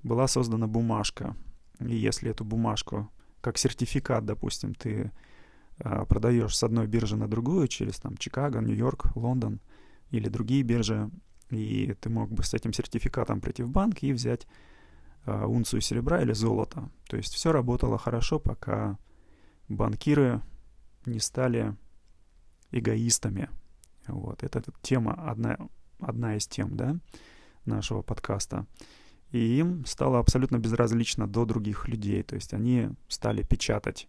была 0.01 0.27
создана 0.27 0.67
бумажка. 0.67 1.35
И 1.79 1.95
если 1.95 2.31
эту 2.31 2.43
бумажку, 2.45 3.09
как 3.41 3.57
сертификат, 3.57 4.25
допустим, 4.25 4.73
ты 4.73 5.11
а, 5.77 6.05
продаешь 6.05 6.57
с 6.57 6.63
одной 6.63 6.87
биржи 6.87 7.15
на 7.15 7.27
другую 7.27 7.67
через 7.67 7.99
там 7.99 8.17
Чикаго, 8.17 8.59
Нью-Йорк, 8.59 9.15
Лондон 9.15 9.59
или 10.09 10.29
другие 10.29 10.63
биржи, 10.63 11.11
и 11.49 11.93
ты 11.99 12.09
мог 12.09 12.31
бы 12.31 12.43
с 12.43 12.53
этим 12.53 12.73
сертификатом 12.73 13.41
прийти 13.41 13.63
в 13.63 13.69
банк 13.69 14.03
и 14.03 14.13
взять 14.13 14.47
э, 15.25 15.45
унцию 15.45 15.81
серебра 15.81 16.21
или 16.21 16.33
золота. 16.33 16.89
То 17.07 17.17
есть 17.17 17.33
все 17.33 17.51
работало 17.51 17.97
хорошо, 17.97 18.39
пока 18.39 18.97
банкиры 19.67 20.41
не 21.05 21.19
стали 21.19 21.75
эгоистами. 22.71 23.49
Вот. 24.07 24.43
Это 24.43 24.63
тема, 24.81 25.13
одна, 25.13 25.57
одна 25.99 26.35
из 26.35 26.47
тем 26.47 26.75
да, 26.75 26.97
нашего 27.65 28.01
подкаста. 28.01 28.65
И 29.31 29.59
им 29.59 29.85
стало 29.85 30.19
абсолютно 30.19 30.57
безразлично 30.57 31.27
до 31.27 31.45
других 31.45 31.87
людей. 31.87 32.23
То 32.23 32.35
есть 32.35 32.53
они 32.53 32.89
стали 33.07 33.43
печатать 33.43 34.07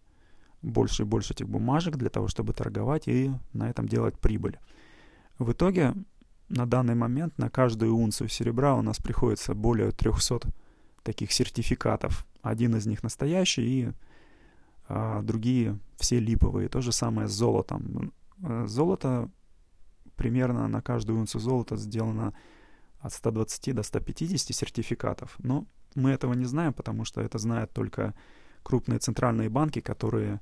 больше 0.61 1.03
и 1.03 1.05
больше 1.05 1.33
этих 1.33 1.47
бумажек 1.47 1.95
для 1.95 2.09
того, 2.09 2.27
чтобы 2.27 2.53
торговать 2.53 3.07
и 3.07 3.31
на 3.53 3.69
этом 3.69 3.87
делать 3.87 4.19
прибыль. 4.19 4.59
В 5.37 5.51
итоге 5.51 5.93
на 6.51 6.65
данный 6.65 6.95
момент 6.95 7.37
на 7.37 7.49
каждую 7.49 7.95
унцию 7.95 8.29
серебра 8.29 8.75
у 8.75 8.81
нас 8.81 8.97
приходится 8.97 9.53
более 9.53 9.91
300 9.91 10.41
таких 11.03 11.31
сертификатов. 11.31 12.25
Один 12.41 12.75
из 12.75 12.85
них 12.85 13.03
настоящий, 13.03 13.63
и 13.63 13.91
а, 14.87 15.21
другие 15.21 15.79
все 15.97 16.19
липовые. 16.19 16.69
То 16.69 16.81
же 16.81 16.91
самое 16.91 17.27
с 17.27 17.31
золотом. 17.31 18.13
Э, 18.43 18.65
золото 18.67 19.29
примерно 20.15 20.67
на 20.67 20.81
каждую 20.81 21.19
унцию 21.19 21.41
золота 21.41 21.77
сделано 21.77 22.33
от 22.99 23.13
120 23.13 23.73
до 23.75 23.83
150 23.83 24.55
сертификатов. 24.55 25.35
Но 25.39 25.65
мы 25.95 26.11
этого 26.11 26.33
не 26.33 26.45
знаем, 26.45 26.73
потому 26.73 27.05
что 27.05 27.21
это 27.21 27.37
знают 27.37 27.71
только 27.71 28.13
крупные 28.63 28.99
центральные 28.99 29.49
банки, 29.49 29.79
которые 29.79 30.41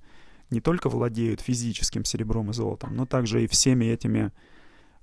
не 0.50 0.62
только 0.62 0.90
владеют 0.90 1.42
физическим 1.42 2.04
серебром 2.04 2.50
и 2.50 2.54
золотом, 2.54 2.96
но 2.96 3.06
также 3.06 3.44
и 3.44 3.48
всеми 3.48 3.86
этими 3.86 4.32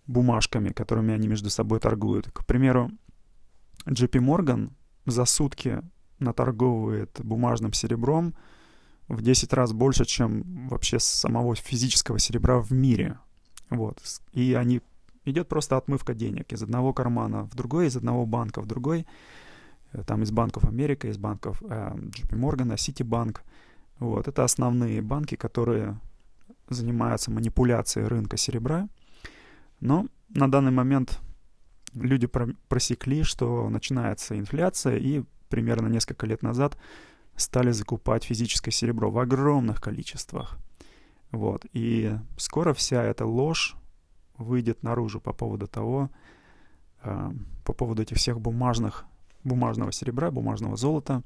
бумажками, 0.06 0.70
которыми 0.70 1.14
они 1.14 1.28
между 1.28 1.50
собой 1.50 1.80
торгуют. 1.80 2.30
К 2.30 2.44
примеру, 2.44 2.90
JP 3.86 4.20
Morgan 4.20 4.70
за 5.04 5.24
сутки 5.24 5.82
наторговывает 6.18 7.20
бумажным 7.22 7.72
серебром 7.72 8.34
в 9.08 9.22
10 9.22 9.52
раз 9.52 9.72
больше, 9.72 10.04
чем 10.04 10.68
вообще 10.68 10.98
самого 10.98 11.54
физического 11.54 12.18
серебра 12.18 12.58
в 12.58 12.72
мире. 12.72 13.18
Вот. 13.70 14.00
И 14.32 14.54
они 14.54 14.80
идет 15.24 15.48
просто 15.48 15.76
отмывка 15.76 16.14
денег 16.14 16.52
из 16.52 16.62
одного 16.62 16.92
кармана 16.92 17.44
в 17.44 17.54
другой, 17.54 17.86
из 17.86 17.96
одного 17.96 18.26
банка 18.26 18.60
в 18.60 18.66
другой. 18.66 19.06
Э, 19.92 20.02
там 20.04 20.22
из 20.22 20.30
банков 20.30 20.64
Америка, 20.64 21.08
из 21.08 21.18
банков 21.18 21.62
э, 21.62 21.66
JP 21.66 22.30
Morgan, 22.30 22.74
Citibank. 22.74 23.38
Вот. 23.98 24.28
Это 24.28 24.44
основные 24.44 25.02
банки, 25.02 25.36
которые 25.36 25.98
занимаются 26.68 27.30
манипуляцией 27.30 28.06
рынка 28.06 28.36
серебра. 28.36 28.88
Но 29.80 30.06
на 30.28 30.50
данный 30.50 30.72
момент 30.72 31.20
люди 31.94 32.26
просекли, 32.26 33.22
что 33.22 33.68
начинается 33.68 34.38
инфляция, 34.38 34.96
и 34.96 35.22
примерно 35.48 35.88
несколько 35.88 36.26
лет 36.26 36.42
назад 36.42 36.76
стали 37.36 37.70
закупать 37.70 38.24
физическое 38.24 38.70
серебро 38.70 39.10
в 39.10 39.18
огромных 39.18 39.80
количествах. 39.80 40.58
Вот. 41.30 41.66
И 41.72 42.16
скоро 42.36 42.72
вся 42.72 43.02
эта 43.02 43.26
ложь 43.26 43.76
выйдет 44.38 44.82
наружу 44.82 45.20
по 45.20 45.32
поводу 45.32 45.66
того, 45.66 46.10
э, 47.02 47.30
по 47.64 47.72
поводу 47.72 48.02
этих 48.02 48.16
всех 48.16 48.40
бумажных, 48.40 49.04
бумажного 49.44 49.92
серебра, 49.92 50.30
бумажного 50.30 50.76
золота, 50.76 51.22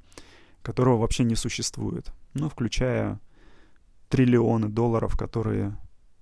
которого 0.63 0.99
вообще 0.99 1.25
не 1.25 1.37
существует. 1.37 2.13
Ну, 2.35 2.49
включая 2.49 3.21
триллионы 4.09 4.69
долларов, 4.69 5.17
которые 5.17 5.77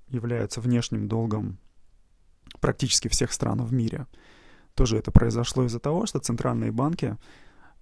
являются 0.09 0.61
внешним 0.61 1.09
долгом 1.09 1.59
практически 2.61 3.09
всех 3.09 3.33
стран 3.33 3.63
в 3.63 3.73
мире. 3.73 4.07
Тоже 4.75 4.97
это 4.97 5.11
произошло 5.11 5.65
из-за 5.65 5.81
того, 5.81 6.07
что 6.07 6.19
центральные 6.19 6.73
банки 6.73 7.17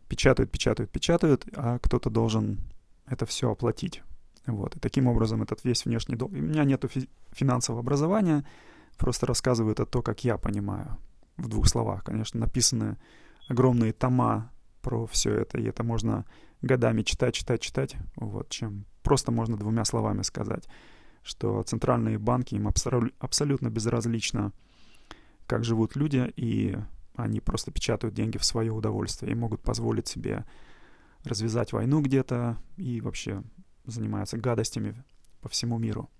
печатают, 0.08 0.50
печатают, 0.50 0.90
печатают, 0.90 1.46
а 1.54 1.78
кто-то 1.78 2.10
должен 2.10 2.58
это 3.06 3.26
все 3.26 3.50
оплатить. 3.50 4.02
Вот. 4.46 4.76
И 4.76 4.80
таким 4.80 5.06
образом 5.06 5.42
этот 5.42 5.64
весь 5.64 5.84
внешний 5.84 6.16
долг... 6.16 6.32
У 6.32 6.36
меня 6.36 6.64
нет 6.64 6.84
фи- 6.90 7.08
финансового 7.32 7.80
образования, 7.80 8.46
просто 8.96 9.26
рассказываю 9.26 9.72
это 9.72 9.84
то, 9.84 10.02
как 10.02 10.24
я 10.24 10.38
понимаю. 10.38 10.96
В 11.36 11.48
двух 11.48 11.68
словах, 11.68 12.04
конечно, 12.04 12.40
написаны 12.40 12.96
огромные 13.48 13.92
тома 13.92 14.50
про 14.80 15.06
все 15.06 15.32
это, 15.32 15.58
и 15.58 15.64
это 15.64 15.82
можно 15.82 16.24
годами 16.62 17.02
читать, 17.02 17.34
читать, 17.34 17.60
читать, 17.60 17.96
вот, 18.16 18.48
чем 18.48 18.86
просто 19.02 19.32
можно 19.32 19.56
двумя 19.56 19.84
словами 19.84 20.22
сказать 20.22 20.66
что 21.26 21.60
центральные 21.64 22.18
банки 22.18 22.54
им 22.54 22.68
абсолютно 22.68 23.68
безразлично, 23.68 24.52
как 25.46 25.64
живут 25.64 25.96
люди, 25.96 26.32
и 26.36 26.76
они 27.14 27.40
просто 27.40 27.70
печатают 27.70 28.14
деньги 28.14 28.38
в 28.38 28.44
свое 28.44 28.72
удовольствие 28.72 29.32
и 29.32 29.36
могут 29.36 29.62
позволить 29.62 30.08
себе 30.08 30.44
развязать 31.24 31.72
войну 31.72 32.00
где-то 32.02 32.58
и 32.76 33.00
вообще 33.00 33.42
занимаются 33.84 34.36
гадостями 34.36 35.02
по 35.40 35.48
всему 35.48 35.78
миру. 35.78 36.10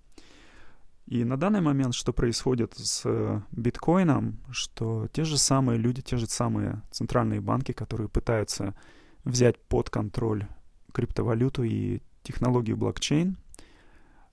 И 1.06 1.23
на 1.23 1.37
данный 1.37 1.61
момент, 1.61 1.95
что 1.95 2.12
происходит 2.12 2.75
с 2.75 3.42
биткоином, 3.52 4.40
что 4.50 5.06
те 5.12 5.25
же 5.25 5.38
самые 5.38 5.78
люди, 5.78 6.02
те 6.02 6.16
же 6.16 6.26
самые 6.26 6.83
центральные 6.90 7.40
банки, 7.40 7.73
которые 7.73 8.09
пытаются 8.09 8.75
взять 9.23 9.59
под 9.59 9.88
контроль 9.88 10.49
криптовалюту 10.92 11.62
и 11.62 12.00
технологию 12.23 12.76
блокчейн, 12.76 13.37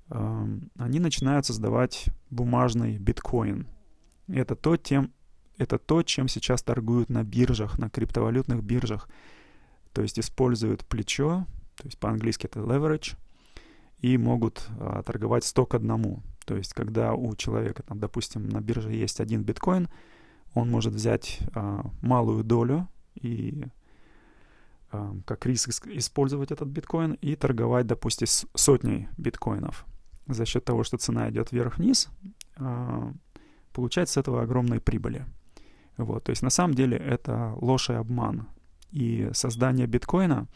эм, 0.09 0.71
они 0.77 1.00
начинают 1.00 1.45
создавать 1.45 2.05
бумажный 2.31 2.97
биткоин. 2.97 3.67
Это 4.27 4.56
то, 4.56 4.77
тем, 4.77 5.12
это 5.58 5.77
то, 5.77 6.03
чем 6.03 6.27
сейчас 6.27 6.63
торгуют 6.63 7.10
на 7.10 7.24
биржах, 7.24 7.77
на 7.77 7.89
криптовалютных 7.89 8.63
биржах. 8.63 9.10
То 9.94 10.01
есть 10.01 10.20
используют 10.20 10.86
плечо, 10.86 11.46
то 11.75 11.86
есть 11.86 12.00
по-английски 12.00 12.48
это 12.48 12.60
leverage, 12.60 13.15
и 14.00 14.18
могут 14.18 14.68
а, 14.80 15.03
торговать 15.03 15.44
100 15.46 15.65
к 15.65 15.75
одному. 15.75 16.24
То 16.46 16.58
есть, 16.58 16.74
когда 16.74 17.13
у 17.13 17.36
человека, 17.36 17.84
там, 17.84 18.00
допустим, 18.00 18.50
на 18.50 18.60
бирже 18.60 18.92
есть 18.92 19.20
один 19.20 19.44
биткоин, 19.44 19.88
он 20.53 20.70
может 20.70 20.94
взять 20.94 21.39
а, 21.53 21.86
малую 22.01 22.44
долю 22.44 22.88
и 23.15 23.65
а, 24.92 25.15
как 25.25 25.46
риск 25.46 25.88
использовать 25.88 26.51
этот 26.51 26.68
биткоин 26.68 27.13
и 27.13 27.36
торговать, 27.36 27.88
допустим, 27.88 28.27
сотней 28.53 29.08
биткоинов. 29.18 29.86
За 30.27 30.46
счет 30.46 30.63
того, 30.63 30.84
что 30.84 30.98
цена 30.98 31.30
идет 31.30 31.51
вверх-вниз, 31.51 32.10
а, 32.58 33.13
получать 33.74 34.10
с 34.10 34.18
этого 34.18 34.42
огромные 34.42 34.80
прибыли. 34.80 35.25
Вот, 35.98 36.24
то 36.24 36.30
есть 36.32 36.42
на 36.42 36.50
самом 36.50 36.74
деле 36.74 36.98
это 36.98 37.53
ложь 37.58 37.89
и 37.89 37.94
обман. 37.94 38.48
И 38.92 39.30
создание 39.34 39.88
биткоина 39.88 40.48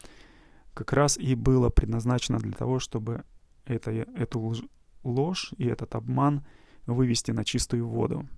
как 0.74 0.92
раз 0.92 1.16
и 1.18 1.34
было 1.34 1.70
предназначено 1.70 2.38
для 2.38 2.52
того, 2.52 2.78
чтобы 2.78 3.24
это, 3.64 3.90
эту 3.90 4.54
ложь 5.02 5.52
и 5.58 5.66
этот 5.66 5.94
обман 5.94 6.46
вывести 6.86 7.32
на 7.32 7.44
чистую 7.44 7.86
воду. 7.86 8.28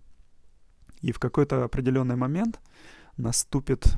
И 1.01 1.13
в 1.13 1.19
какой-то 1.19 1.65
определенный 1.65 2.17
момент 2.17 2.61
наступит 3.17 3.97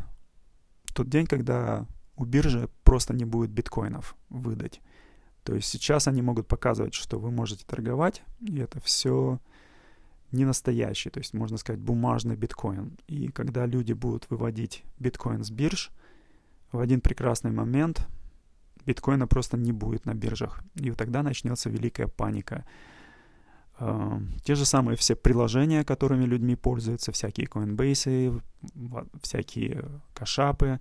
тот 0.94 1.08
день, 1.08 1.26
когда 1.26 1.86
у 2.16 2.24
биржи 2.24 2.68
просто 2.84 3.14
не 3.14 3.24
будет 3.24 3.50
биткоинов 3.50 4.16
выдать. 4.28 4.80
То 5.44 5.54
есть 5.54 5.68
сейчас 5.68 6.06
они 6.06 6.22
могут 6.22 6.46
показывать, 6.46 6.94
что 6.94 7.18
вы 7.18 7.30
можете 7.30 7.64
торговать, 7.64 8.22
и 8.40 8.58
это 8.58 8.80
все 8.80 9.40
не 10.32 10.44
настоящий, 10.44 11.10
то 11.10 11.18
есть 11.18 11.34
можно 11.34 11.58
сказать 11.58 11.80
бумажный 11.80 12.36
биткоин. 12.36 12.98
И 13.06 13.28
когда 13.28 13.66
люди 13.66 13.92
будут 13.92 14.28
выводить 14.30 14.84
биткоин 14.98 15.44
с 15.44 15.50
бирж, 15.50 15.90
в 16.72 16.78
один 16.78 17.00
прекрасный 17.00 17.50
момент 17.50 18.08
биткоина 18.86 19.26
просто 19.26 19.56
не 19.56 19.72
будет 19.72 20.06
на 20.06 20.14
биржах. 20.14 20.62
И 20.74 20.90
тогда 20.92 21.22
начнется 21.22 21.70
великая 21.70 22.08
паника. 22.08 22.64
Uh, 23.78 24.22
те 24.44 24.54
же 24.54 24.64
самые 24.64 24.96
все 24.96 25.16
приложения, 25.16 25.82
которыми 25.84 26.24
людьми 26.24 26.56
пользуются, 26.56 27.10
всякие 27.10 27.46
Coinbase, 27.46 28.40
всякие 29.22 29.84
кашапы, 30.14 30.78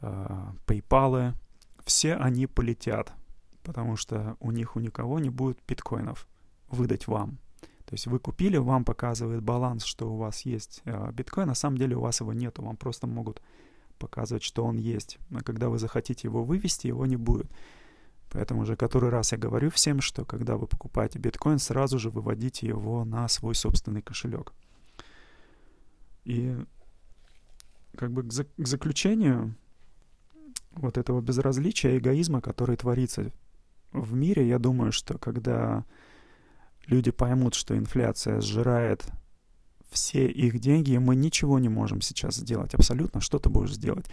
uh, 0.00 0.52
PayPal, 0.66 1.34
все 1.84 2.14
они 2.14 2.46
полетят, 2.46 3.12
потому 3.62 3.96
что 3.96 4.36
у 4.40 4.50
них 4.50 4.76
у 4.76 4.80
никого 4.80 5.18
не 5.18 5.30
будет 5.30 5.58
биткоинов 5.66 6.28
выдать 6.68 7.06
вам. 7.06 7.38
То 7.86 7.94
есть 7.94 8.06
вы 8.06 8.18
купили, 8.18 8.56
вам 8.56 8.84
показывает 8.84 9.42
баланс, 9.42 9.84
что 9.84 10.12
у 10.12 10.16
вас 10.16 10.42
есть 10.42 10.82
uh, 10.84 11.12
биткоин, 11.12 11.46
на 11.46 11.54
самом 11.54 11.78
деле 11.78 11.96
у 11.96 12.00
вас 12.00 12.20
его 12.20 12.32
нету, 12.32 12.62
вам 12.62 12.76
просто 12.76 13.06
могут 13.06 13.40
показывать, 13.98 14.42
что 14.42 14.64
он 14.64 14.76
есть. 14.76 15.18
А 15.32 15.40
когда 15.40 15.68
вы 15.68 15.78
захотите 15.78 16.26
его 16.26 16.44
вывести, 16.44 16.88
его 16.88 17.06
не 17.06 17.16
будет. 17.16 17.46
Поэтому 18.30 18.62
уже 18.62 18.76
который 18.76 19.08
раз 19.10 19.32
я 19.32 19.38
говорю 19.38 19.70
всем, 19.70 20.00
что 20.00 20.24
когда 20.24 20.56
вы 20.56 20.66
покупаете 20.66 21.20
биткоин, 21.20 21.58
сразу 21.58 21.98
же 21.98 22.10
выводите 22.10 22.66
его 22.66 23.04
на 23.04 23.28
свой 23.28 23.54
собственный 23.54 24.02
кошелек. 24.02 24.52
И 26.24 26.56
как 27.96 28.12
бы 28.12 28.24
к, 28.24 28.32
за- 28.32 28.44
к 28.44 28.66
заключению 28.66 29.54
вот 30.72 30.98
этого 30.98 31.20
безразличия, 31.20 31.96
эгоизма, 31.96 32.40
который 32.40 32.76
творится 32.76 33.30
в 33.92 34.12
мире, 34.14 34.46
я 34.46 34.58
думаю, 34.58 34.90
что 34.90 35.18
когда 35.18 35.84
люди 36.86 37.10
поймут, 37.10 37.54
что 37.54 37.76
инфляция 37.76 38.40
сжирает 38.40 39.06
все 39.90 40.26
их 40.26 40.58
деньги, 40.58 40.96
мы 40.96 41.16
ничего 41.16 41.58
не 41.58 41.68
можем 41.68 42.00
сейчас 42.00 42.36
сделать, 42.36 42.74
абсолютно. 42.74 43.20
Что 43.20 43.38
ты 43.38 43.48
будешь 43.48 43.74
сделать? 43.74 44.06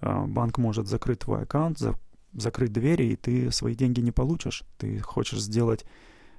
А, 0.00 0.26
банк 0.26 0.58
может 0.58 0.86
закрыть 0.86 1.20
твой 1.20 1.42
аккаунт, 1.42 1.78
за, 1.78 1.98
закрыть 2.32 2.72
двери, 2.72 3.04
и 3.04 3.16
ты 3.16 3.50
свои 3.50 3.74
деньги 3.74 4.00
не 4.00 4.12
получишь. 4.12 4.64
Ты 4.78 4.98
хочешь 5.00 5.40
сделать 5.40 5.84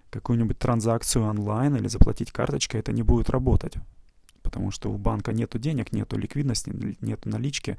какую-нибудь 0.09 0.57
транзакцию 0.57 1.25
онлайн 1.25 1.75
или 1.75 1.87
заплатить 1.87 2.31
карточкой, 2.31 2.79
это 2.79 2.91
не 2.91 3.03
будет 3.03 3.29
работать. 3.29 3.75
Потому 4.41 4.71
что 4.71 4.91
у 4.91 4.97
банка 4.97 5.33
нету 5.33 5.59
денег, 5.59 5.91
нету 5.91 6.17
ликвидности, 6.17 6.71
нету 7.01 7.29
налички. 7.29 7.77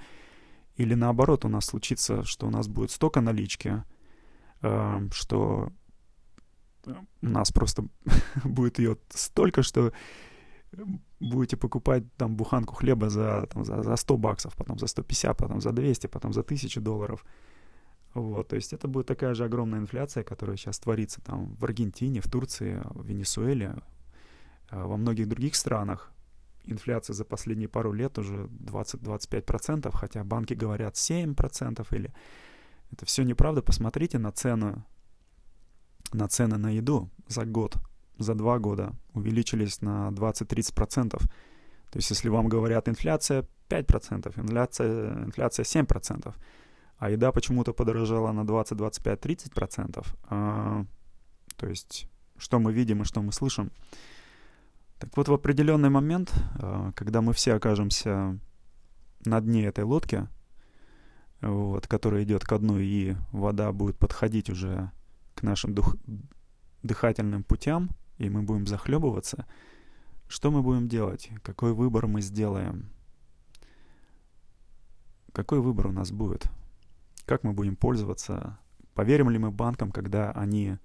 Или 0.76 0.94
наоборот, 0.94 1.44
у 1.44 1.48
нас 1.48 1.66
случится, 1.66 2.24
что 2.24 2.46
у 2.46 2.50
нас 2.50 2.68
будет 2.68 2.90
столько 2.90 3.20
налички, 3.20 3.82
а, 4.62 5.02
что 5.12 5.72
у 6.86 7.26
нас 7.26 7.52
просто 7.52 7.84
будет 8.44 8.78
ее 8.78 8.96
столько, 9.10 9.62
что 9.62 9.92
будете 11.20 11.56
покупать 11.56 12.04
там 12.16 12.36
буханку 12.36 12.74
хлеба 12.74 13.10
за, 13.10 13.46
там, 13.46 13.64
за, 13.64 13.82
за 13.82 13.96
100 13.96 14.16
баксов, 14.16 14.56
потом 14.56 14.78
за 14.78 14.86
150, 14.86 15.36
потом 15.36 15.60
за 15.60 15.72
200, 15.72 16.06
потом 16.06 16.32
за 16.32 16.40
1000 16.40 16.80
долларов. 16.80 17.24
Вот, 18.14 18.48
то 18.48 18.56
есть 18.56 18.72
это 18.72 18.88
будет 18.88 19.06
такая 19.06 19.34
же 19.34 19.44
огромная 19.44 19.78
инфляция, 19.78 20.24
которая 20.24 20.56
сейчас 20.56 20.78
творится 20.78 21.20
там 21.20 21.54
в 21.54 21.64
Аргентине, 21.64 22.20
в 22.20 22.28
Турции, 22.28 22.80
в 22.90 23.06
Венесуэле, 23.06 23.76
а, 24.68 24.86
во 24.86 24.96
многих 24.96 25.28
других 25.28 25.54
странах. 25.54 26.12
Инфляция 26.64 27.14
за 27.14 27.24
последние 27.24 27.68
пару 27.68 27.92
лет 27.92 28.18
уже 28.18 28.48
20-25%, 28.48 29.90
хотя 29.94 30.24
банки 30.24 30.54
говорят 30.54 30.94
7% 30.94 31.86
или... 31.92 32.12
Это 32.92 33.06
все 33.06 33.22
неправда. 33.22 33.62
Посмотрите 33.62 34.18
на 34.18 34.32
цену, 34.32 34.84
на 36.14 36.28
цены 36.28 36.56
на 36.56 36.70
еду 36.70 37.10
за 37.28 37.44
год 37.44 37.76
за 38.18 38.34
два 38.34 38.58
года 38.58 38.92
увеличились 39.14 39.80
на 39.80 40.10
20-30%. 40.10 41.18
То 41.18 41.96
есть 41.96 42.10
если 42.10 42.28
вам 42.28 42.48
говорят 42.48 42.88
инфляция 42.88 43.46
5%, 43.68 44.40
инфляция, 44.40 45.24
инфляция 45.24 45.64
7%, 45.64 46.34
а 46.98 47.10
еда 47.10 47.32
почему-то 47.32 47.72
подорожала 47.72 48.32
на 48.32 48.46
20, 48.46 48.76
25, 48.76 49.20
30%, 49.20 50.06
а, 50.24 50.84
то 51.56 51.66
есть 51.66 52.06
что 52.36 52.58
мы 52.58 52.72
видим 52.72 53.02
и 53.02 53.04
что 53.04 53.22
мы 53.22 53.32
слышим. 53.32 53.70
Так 54.98 55.16
вот, 55.16 55.28
в 55.28 55.32
определенный 55.32 55.88
момент, 55.88 56.32
а, 56.56 56.92
когда 56.92 57.22
мы 57.22 57.32
все 57.32 57.54
окажемся 57.54 58.38
на 59.24 59.40
дне 59.40 59.64
этой 59.66 59.84
лодки, 59.84 60.28
вот, 61.40 61.86
которая 61.86 62.22
идет 62.24 62.44
ко 62.44 62.58
дну, 62.58 62.78
и 62.78 63.14
вода 63.32 63.72
будет 63.72 63.98
подходить 63.98 64.50
уже 64.50 64.90
нашим 65.42 65.74
дух, 65.74 65.96
дыхательным 66.82 67.44
путям, 67.44 67.90
и 68.18 68.28
мы 68.28 68.42
будем 68.42 68.66
захлебываться, 68.66 69.46
что 70.28 70.50
мы 70.50 70.62
будем 70.62 70.88
делать? 70.88 71.30
Какой 71.42 71.72
выбор 71.72 72.06
мы 72.06 72.20
сделаем? 72.20 72.90
Какой 75.32 75.60
выбор 75.60 75.88
у 75.88 75.92
нас 75.92 76.12
будет? 76.12 76.48
Как 77.24 77.44
мы 77.44 77.52
будем 77.52 77.76
пользоваться? 77.76 78.58
Поверим 78.94 79.30
ли 79.30 79.38
мы 79.38 79.50
банкам, 79.50 79.90
когда 79.90 80.30
они 80.32 80.76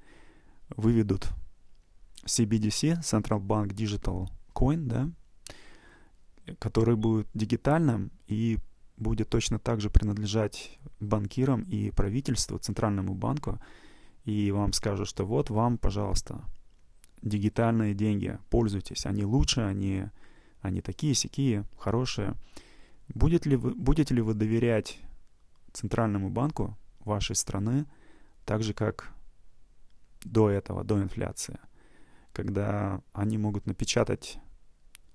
выведут 0.70 1.30
CBDC, 2.26 3.02
Central 3.02 3.40
Bank 3.40 3.68
Digital 3.68 4.28
Coin, 4.54 4.86
да, 4.86 5.12
который 6.60 6.96
будет 6.96 7.28
дигитальным 7.34 8.12
и 8.28 8.58
будет 8.98 9.30
точно 9.30 9.60
так 9.60 9.82
же 9.82 9.90
принадлежать 9.90 10.80
банкирам 11.00 11.64
и 11.64 11.92
правительству, 11.92 12.58
Центральному 12.58 13.14
банку, 13.14 13.60
и 14.26 14.52
вам 14.52 14.74
скажут, 14.74 15.08
что 15.08 15.26
вот 15.26 15.50
вам, 15.50 15.78
пожалуйста, 15.78 16.44
дигитальные 17.22 17.94
деньги, 17.94 18.38
пользуйтесь, 18.50 19.06
они 19.06 19.24
лучше, 19.24 19.62
они, 19.62 20.06
они 20.62 20.82
такие, 20.82 21.14
сякие, 21.14 21.66
хорошие. 21.78 22.34
Будет 23.14 23.46
ли 23.46 23.56
вы, 23.56 23.76
будете 23.76 24.16
ли 24.16 24.22
вы 24.22 24.34
доверять 24.34 25.00
Центральному 25.74 26.30
банку 26.30 26.76
вашей 27.00 27.36
страны 27.36 27.86
так 28.46 28.64
же, 28.64 28.74
как 28.74 29.12
до 30.24 30.50
этого, 30.50 30.84
до 30.84 31.02
инфляции, 31.02 31.60
когда 32.34 33.02
они 33.14 33.38
могут 33.38 33.68
напечатать 33.68 34.40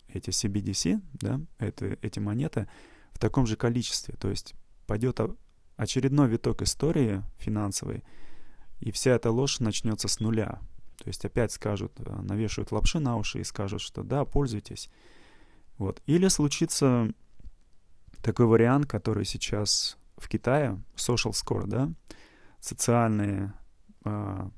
эти 0.08 0.30
CBDC, 0.30 1.00
да, 1.14 1.40
это, 1.58 1.98
эти 2.00 2.20
монеты 2.20 2.68
в 3.12 3.18
таком 3.18 3.46
же 3.46 3.56
количестве. 3.56 4.14
То 4.14 4.28
есть 4.28 4.54
пойдет 4.86 5.20
очередной 5.76 6.28
виток 6.28 6.62
истории 6.62 7.22
финансовой, 7.38 8.04
и 8.80 8.90
вся 8.90 9.12
эта 9.12 9.30
ложь 9.30 9.60
начнется 9.60 10.08
с 10.08 10.20
нуля. 10.20 10.60
То 10.98 11.08
есть 11.08 11.24
опять 11.24 11.52
скажут, 11.52 11.92
э, 11.98 12.22
навешивают 12.22 12.72
лапши 12.72 12.98
на 12.98 13.16
уши 13.16 13.40
и 13.40 13.44
скажут, 13.44 13.80
что 13.80 14.02
да, 14.02 14.24
пользуйтесь. 14.24 14.90
Вот. 15.78 16.02
Или 16.06 16.28
случится 16.28 17.10
такой 18.22 18.46
вариант, 18.46 18.86
который 18.86 19.24
сейчас 19.24 19.96
в 20.16 20.28
Китае, 20.28 20.82
social 20.96 21.32
score, 21.32 21.66
да, 21.66 21.90
социальные 22.60 23.54
а, 24.04 24.50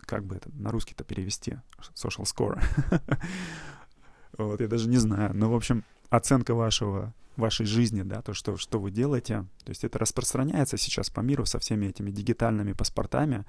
как 0.00 0.24
бы 0.24 0.36
это 0.36 0.50
на 0.52 0.70
русский-то 0.70 1.04
перевести? 1.04 1.58
Social 1.94 2.24
score. 2.24 2.62
вот, 4.38 4.60
я 4.60 4.68
даже 4.68 4.88
не 4.88 4.96
знаю. 4.96 5.34
Но, 5.34 5.50
в 5.50 5.54
общем, 5.54 5.84
оценка 6.16 6.54
вашего 6.54 7.14
вашей 7.36 7.66
жизни, 7.66 8.02
да, 8.02 8.22
то, 8.22 8.32
что, 8.32 8.56
что 8.56 8.78
вы 8.78 8.90
делаете. 8.90 9.46
То 9.64 9.70
есть 9.70 9.84
это 9.84 9.98
распространяется 9.98 10.76
сейчас 10.76 11.10
по 11.10 11.20
миру 11.20 11.44
со 11.46 11.58
всеми 11.58 11.86
этими 11.86 12.10
дигитальными 12.10 12.72
паспортами, 12.72 13.44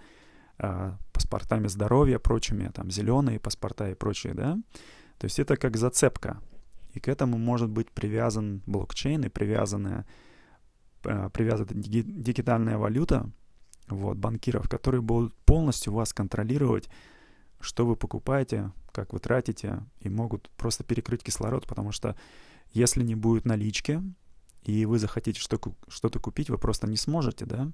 э, 0.58 0.94
паспортами 1.14 1.68
здоровья, 1.68 2.20
прочими, 2.20 2.70
там, 2.74 2.90
зеленые 2.90 3.40
паспорта 3.40 3.90
и 3.90 3.96
прочие, 3.96 4.34
да. 4.34 4.58
То 5.18 5.26
есть 5.26 5.40
это 5.40 5.56
как 5.56 5.78
зацепка. 5.78 6.42
И 6.94 7.00
к 7.00 7.08
этому 7.08 7.38
может 7.38 7.70
быть 7.70 7.92
привязан 7.92 8.62
блокчейн 8.66 9.24
и 9.26 9.30
привязанная, 9.30 10.06
э, 11.04 11.30
привязана 11.32 11.70
дигитальная 11.72 12.78
валюта, 12.78 13.30
вот, 13.88 14.18
банкиров, 14.18 14.68
которые 14.68 15.02
будут 15.02 15.36
полностью 15.46 15.94
вас 15.94 16.14
контролировать, 16.14 16.90
что 17.60 17.86
вы 17.86 17.96
покупаете, 17.96 18.72
как 18.92 19.14
вы 19.14 19.20
тратите, 19.20 19.84
и 20.00 20.10
могут 20.10 20.50
просто 20.58 20.84
перекрыть 20.84 21.24
кислород, 21.24 21.68
потому 21.68 21.92
что 21.92 22.16
если 22.72 23.04
не 23.04 23.16
будет 23.16 23.46
налички, 23.46 24.02
и 24.64 24.86
вы 24.86 25.00
захотите 25.00 25.40
что-то 25.40 26.20
купить, 26.20 26.50
вы 26.50 26.58
просто 26.58 26.88
не 26.88 26.98
сможете, 26.98 27.46
да? 27.46 27.72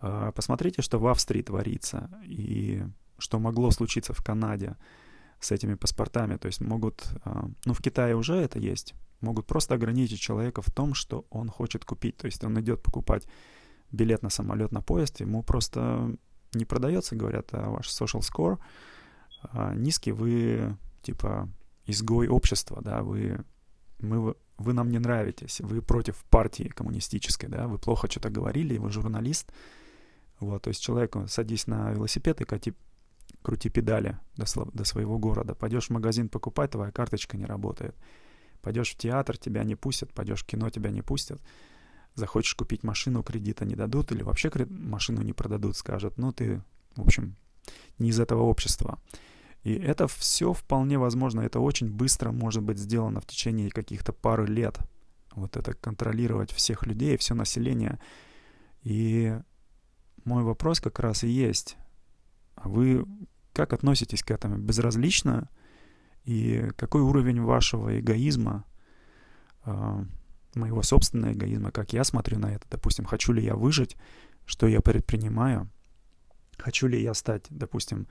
А, 0.00 0.32
посмотрите, 0.32 0.82
что 0.82 0.98
в 0.98 1.06
Австрии 1.06 1.42
творится, 1.42 2.10
и 2.24 2.82
что 3.18 3.38
могло 3.38 3.70
случиться 3.70 4.12
в 4.12 4.22
Канаде 4.22 4.76
с 5.40 5.52
этими 5.52 5.74
паспортами. 5.74 6.36
То 6.36 6.46
есть 6.46 6.60
могут, 6.60 7.08
а, 7.24 7.48
ну 7.64 7.74
в 7.74 7.82
Китае 7.82 8.16
уже 8.16 8.34
это 8.34 8.58
есть, 8.58 8.94
могут 9.20 9.46
просто 9.46 9.74
ограничить 9.74 10.20
человека 10.20 10.62
в 10.62 10.70
том, 10.70 10.94
что 10.94 11.26
он 11.30 11.48
хочет 11.48 11.84
купить. 11.84 12.16
То 12.16 12.26
есть 12.26 12.42
он 12.44 12.58
идет 12.60 12.82
покупать 12.82 13.26
билет 13.92 14.22
на 14.22 14.30
самолет, 14.30 14.72
на 14.72 14.82
поезд, 14.82 15.20
ему 15.20 15.42
просто 15.42 16.16
не 16.54 16.64
продается, 16.64 17.16
говорят, 17.16 17.48
а 17.52 17.70
ваш 17.70 17.88
social 17.88 18.20
score 18.20 18.58
а, 19.42 19.74
низкий, 19.74 20.12
вы 20.12 20.76
типа 21.02 21.48
изгой 21.86 22.28
общества, 22.28 22.80
да, 22.82 23.02
вы 23.02 23.44
мы, 24.00 24.34
вы 24.58 24.72
нам 24.72 24.90
не 24.90 24.98
нравитесь, 24.98 25.60
вы 25.60 25.82
против 25.82 26.16
партии 26.24 26.64
коммунистической, 26.64 27.48
да, 27.48 27.66
вы 27.66 27.78
плохо 27.78 28.10
что-то 28.10 28.30
говорили, 28.30 28.78
вы 28.78 28.90
журналист. 28.90 29.52
Вот, 30.38 30.62
то 30.62 30.68
есть 30.68 30.82
человеку 30.82 31.26
садись 31.28 31.66
на 31.66 31.90
велосипед 31.92 32.40
и 32.40 32.44
кати, 32.44 32.74
крути 33.42 33.68
педали 33.68 34.18
до, 34.36 34.46
до 34.72 34.84
своего 34.84 35.18
города. 35.18 35.54
Пойдешь 35.54 35.88
в 35.88 35.90
магазин 35.90 36.28
покупать, 36.28 36.70
твоя 36.70 36.90
карточка 36.90 37.36
не 37.36 37.44
работает. 37.44 37.94
Пойдешь 38.62 38.92
в 38.92 38.96
театр, 38.96 39.36
тебя 39.36 39.64
не 39.64 39.76
пустят, 39.76 40.12
пойдешь 40.12 40.42
в 40.42 40.46
кино, 40.46 40.70
тебя 40.70 40.90
не 40.90 41.02
пустят. 41.02 41.40
Захочешь 42.14 42.54
купить 42.54 42.82
машину, 42.82 43.22
кредита 43.22 43.64
не 43.64 43.76
дадут, 43.76 44.12
или 44.12 44.22
вообще 44.22 44.50
машину 44.68 45.22
не 45.22 45.32
продадут, 45.32 45.76
скажут, 45.76 46.18
ну 46.18 46.32
ты, 46.32 46.62
в 46.96 47.02
общем, 47.02 47.36
не 47.98 48.10
из 48.10 48.20
этого 48.20 48.42
общества. 48.42 48.98
И 49.62 49.74
это 49.74 50.08
все 50.08 50.52
вполне 50.52 50.98
возможно, 50.98 51.42
это 51.42 51.60
очень 51.60 51.90
быстро 51.90 52.32
может 52.32 52.62
быть 52.62 52.78
сделано 52.78 53.20
в 53.20 53.26
течение 53.26 53.70
каких-то 53.70 54.12
пары 54.12 54.46
лет. 54.46 54.78
Вот 55.32 55.56
это 55.56 55.74
контролировать 55.74 56.50
всех 56.50 56.86
людей, 56.86 57.16
все 57.16 57.34
население. 57.34 58.00
И 58.82 59.38
мой 60.24 60.42
вопрос 60.44 60.80
как 60.80 60.98
раз 60.98 61.24
и 61.24 61.28
есть. 61.28 61.76
А 62.54 62.68
вы 62.68 63.04
как 63.52 63.72
относитесь 63.72 64.22
к 64.22 64.30
этому? 64.30 64.56
Безразлично? 64.56 65.48
И 66.24 66.70
какой 66.76 67.02
уровень 67.02 67.42
вашего 67.42 67.98
эгоизма, 67.98 68.64
э, 69.64 70.04
моего 70.54 70.82
собственного 70.82 71.32
эгоизма, 71.32 71.70
как 71.70 71.92
я 71.92 72.04
смотрю 72.04 72.38
на 72.38 72.54
это? 72.54 72.66
Допустим, 72.70 73.04
хочу 73.04 73.32
ли 73.32 73.42
я 73.44 73.54
выжить, 73.54 73.96
что 74.46 74.66
я 74.66 74.80
предпринимаю? 74.80 75.70
Хочу 76.58 76.86
ли 76.86 77.00
я 77.00 77.14
стать, 77.14 77.46
допустим, 77.50 78.06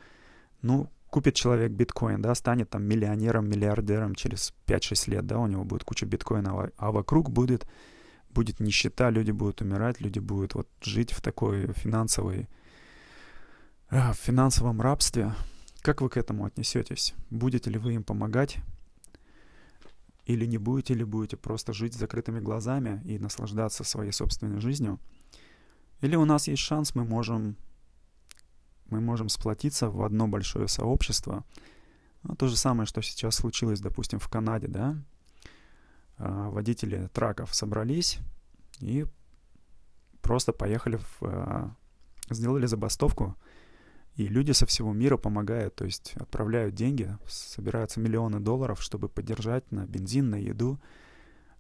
ну, 0.62 0.90
купит 1.10 1.36
человек 1.36 1.72
биткоин, 1.72 2.22
да, 2.22 2.36
станет 2.36 2.70
там 2.70 2.84
миллионером, 2.84 3.50
миллиардером 3.50 4.16
через 4.16 4.54
5-6 4.68 5.10
лет, 5.10 5.26
да, 5.26 5.40
у 5.40 5.48
него 5.48 5.64
будет 5.64 5.84
куча 5.84 6.06
биткоина, 6.06 6.72
а 6.78 6.92
вокруг 6.92 7.30
будет, 7.30 7.68
будет 8.30 8.60
нищета, 8.60 9.10
люди 9.10 9.32
будут 9.32 9.62
умирать, 9.62 10.02
люди 10.02 10.20
будут 10.20 10.54
вот 10.56 10.68
жить 10.82 11.12
в 11.12 11.22
такой 11.22 11.74
финансовой, 11.74 12.48
в 13.90 14.14
финансовом 14.14 14.82
рабстве. 14.82 15.34
Как 15.82 16.02
вы 16.02 16.10
к 16.10 16.18
этому 16.18 16.46
отнесетесь? 16.46 17.14
Будете 17.30 17.70
ли 17.70 17.80
вы 17.80 17.94
им 17.94 18.04
помогать? 18.04 18.58
Или 20.26 20.46
не 20.46 20.58
будете, 20.60 20.94
или 20.94 21.04
будете 21.04 21.38
просто 21.38 21.74
жить 21.74 21.96
с 21.96 21.98
закрытыми 21.98 22.40
глазами 22.40 23.02
и 23.06 23.18
наслаждаться 23.18 23.84
своей 23.84 24.12
собственной 24.12 24.60
жизнью? 24.60 25.00
Или 26.02 26.16
у 26.16 26.26
нас 26.26 26.48
есть 26.48 26.62
шанс, 26.62 26.94
мы 26.94 27.04
можем 27.04 27.56
мы 28.90 29.02
можем 29.02 29.30
сплотиться 29.30 29.90
в 29.90 30.04
одно 30.04 30.28
большое 30.28 30.68
сообщество. 30.68 31.44
Ну, 32.24 32.36
то 32.36 32.48
же 32.48 32.58
самое, 32.58 32.86
что 32.86 33.02
сейчас 33.02 33.36
случилось, 33.36 33.80
допустим, 33.80 34.20
в 34.20 34.28
Канаде, 34.28 34.68
да. 34.68 34.96
А, 36.18 36.50
водители 36.50 37.10
траков 37.14 37.56
собрались 37.56 38.20
и 38.80 39.06
просто 40.22 40.52
поехали, 40.52 40.98
в, 40.98 41.22
а, 41.22 41.76
сделали 42.30 42.66
забастовку, 42.66 43.36
и 44.16 44.28
люди 44.28 44.52
со 44.52 44.66
всего 44.66 44.92
мира 44.92 45.16
помогают, 45.16 45.76
то 45.76 45.86
есть 45.86 46.14
отправляют 46.18 46.76
деньги, 46.76 47.18
собираются 47.28 48.02
миллионы 48.02 48.42
долларов, 48.42 48.82
чтобы 48.82 49.08
поддержать 49.08 49.72
на 49.72 49.86
бензин, 49.86 50.30
на 50.30 50.36
еду, 50.36 50.78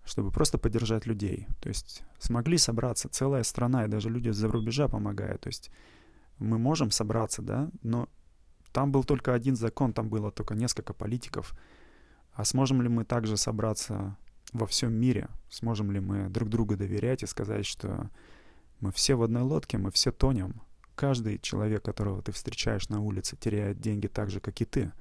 чтобы 0.03 0.31
просто 0.31 0.57
поддержать 0.57 1.05
людей. 1.05 1.47
То 1.61 1.69
есть 1.69 2.03
смогли 2.17 2.57
собраться 2.57 3.07
целая 3.07 3.43
страна, 3.43 3.85
и 3.85 3.87
даже 3.87 4.09
люди 4.09 4.29
за 4.29 4.49
рубежа 4.49 4.89
помогают. 4.89 5.41
То 5.41 5.47
есть 5.47 5.71
мы 6.39 6.57
можем 6.57 6.91
собраться, 6.91 7.41
да, 7.41 7.69
но 7.83 8.09
там 8.71 8.91
был 8.91 9.03
только 9.03 9.33
один 9.33 9.55
закон, 9.55 9.93
там 9.93 10.09
было 10.09 10.31
только 10.31 10.55
несколько 10.55 10.93
политиков. 10.93 11.53
А 12.33 12.45
сможем 12.45 12.81
ли 12.81 12.89
мы 12.89 13.03
также 13.03 13.37
собраться 13.37 14.17
во 14.53 14.65
всем 14.65 14.93
мире? 14.93 15.29
Сможем 15.49 15.91
ли 15.91 15.99
мы 15.99 16.29
друг 16.29 16.49
другу 16.49 16.77
доверять 16.77 17.23
и 17.23 17.27
сказать, 17.27 17.65
что 17.65 18.09
мы 18.79 18.91
все 18.91 19.15
в 19.15 19.23
одной 19.23 19.43
лодке, 19.43 19.77
мы 19.77 19.91
все 19.91 20.11
тонем? 20.11 20.61
Каждый 20.95 21.39
человек, 21.39 21.83
которого 21.83 22.21
ты 22.21 22.31
встречаешь 22.31 22.89
на 22.89 23.01
улице, 23.01 23.35
теряет 23.37 23.79
деньги 23.79 24.07
так 24.07 24.29
же, 24.29 24.39
как 24.39 24.61
и 24.61 24.65
ты. 24.65 24.91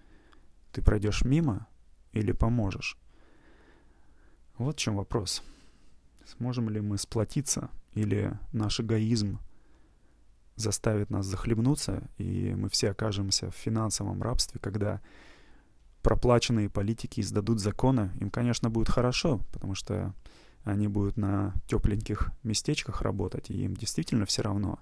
Ты 0.73 0.83
пройдешь 0.83 1.25
мимо 1.25 1.67
или 2.13 2.33
поможешь? 2.33 2.99
Вот 4.57 4.77
в 4.77 4.79
чем 4.79 4.97
вопрос. 4.97 5.43
Сможем 6.25 6.69
ли 6.69 6.81
мы 6.81 6.99
сплотиться 6.99 7.71
или 7.95 8.39
наш 8.53 8.81
эгоизм 8.81 9.39
заставит 10.61 11.11
нас 11.11 11.27
захлебнуться, 11.27 12.09
и 12.19 12.55
мы 12.55 12.69
все 12.69 12.91
окажемся 12.91 13.51
в 13.51 13.55
финансовом 13.55 14.23
рабстве, 14.23 14.61
когда 14.61 15.01
проплаченные 16.03 16.71
политики 16.71 17.21
издадут 17.21 17.61
законы. 17.61 18.13
Им, 18.21 18.31
конечно, 18.31 18.71
будет 18.71 18.89
хорошо, 18.89 19.41
потому 19.53 19.75
что 19.75 20.15
они 20.65 20.89
будут 20.89 21.17
на 21.17 21.55
тепленьких 21.67 22.31
местечках 22.43 23.03
работать, 23.03 23.51
и 23.51 23.65
им 23.65 23.75
действительно 23.75 24.27
все 24.27 24.43
равно. 24.43 24.79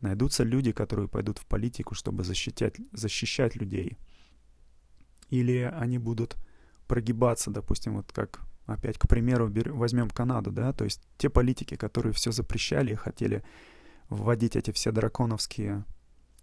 Найдутся 0.00 0.42
люди, 0.42 0.72
которые 0.72 1.08
пойдут 1.08 1.38
в 1.38 1.46
политику, 1.46 1.94
чтобы 1.94 2.24
защищать, 2.24 2.76
защищать 2.92 3.56
людей. 3.56 3.96
Или 5.30 5.72
они 5.74 5.98
будут 5.98 6.36
прогибаться, 6.88 7.50
допустим, 7.50 7.94
вот 7.94 8.12
как 8.12 8.40
опять, 8.66 8.98
к 8.98 9.08
примеру, 9.08 9.52
возьмем 9.74 10.10
Канаду, 10.10 10.50
да, 10.50 10.72
то 10.72 10.84
есть 10.84 11.02
те 11.18 11.30
политики, 11.30 11.76
которые 11.76 12.12
все 12.12 12.32
запрещали 12.32 12.92
и 12.92 12.96
хотели 12.96 13.42
вводить 14.14 14.56
эти 14.56 14.70
все 14.70 14.92
драконовские 14.92 15.84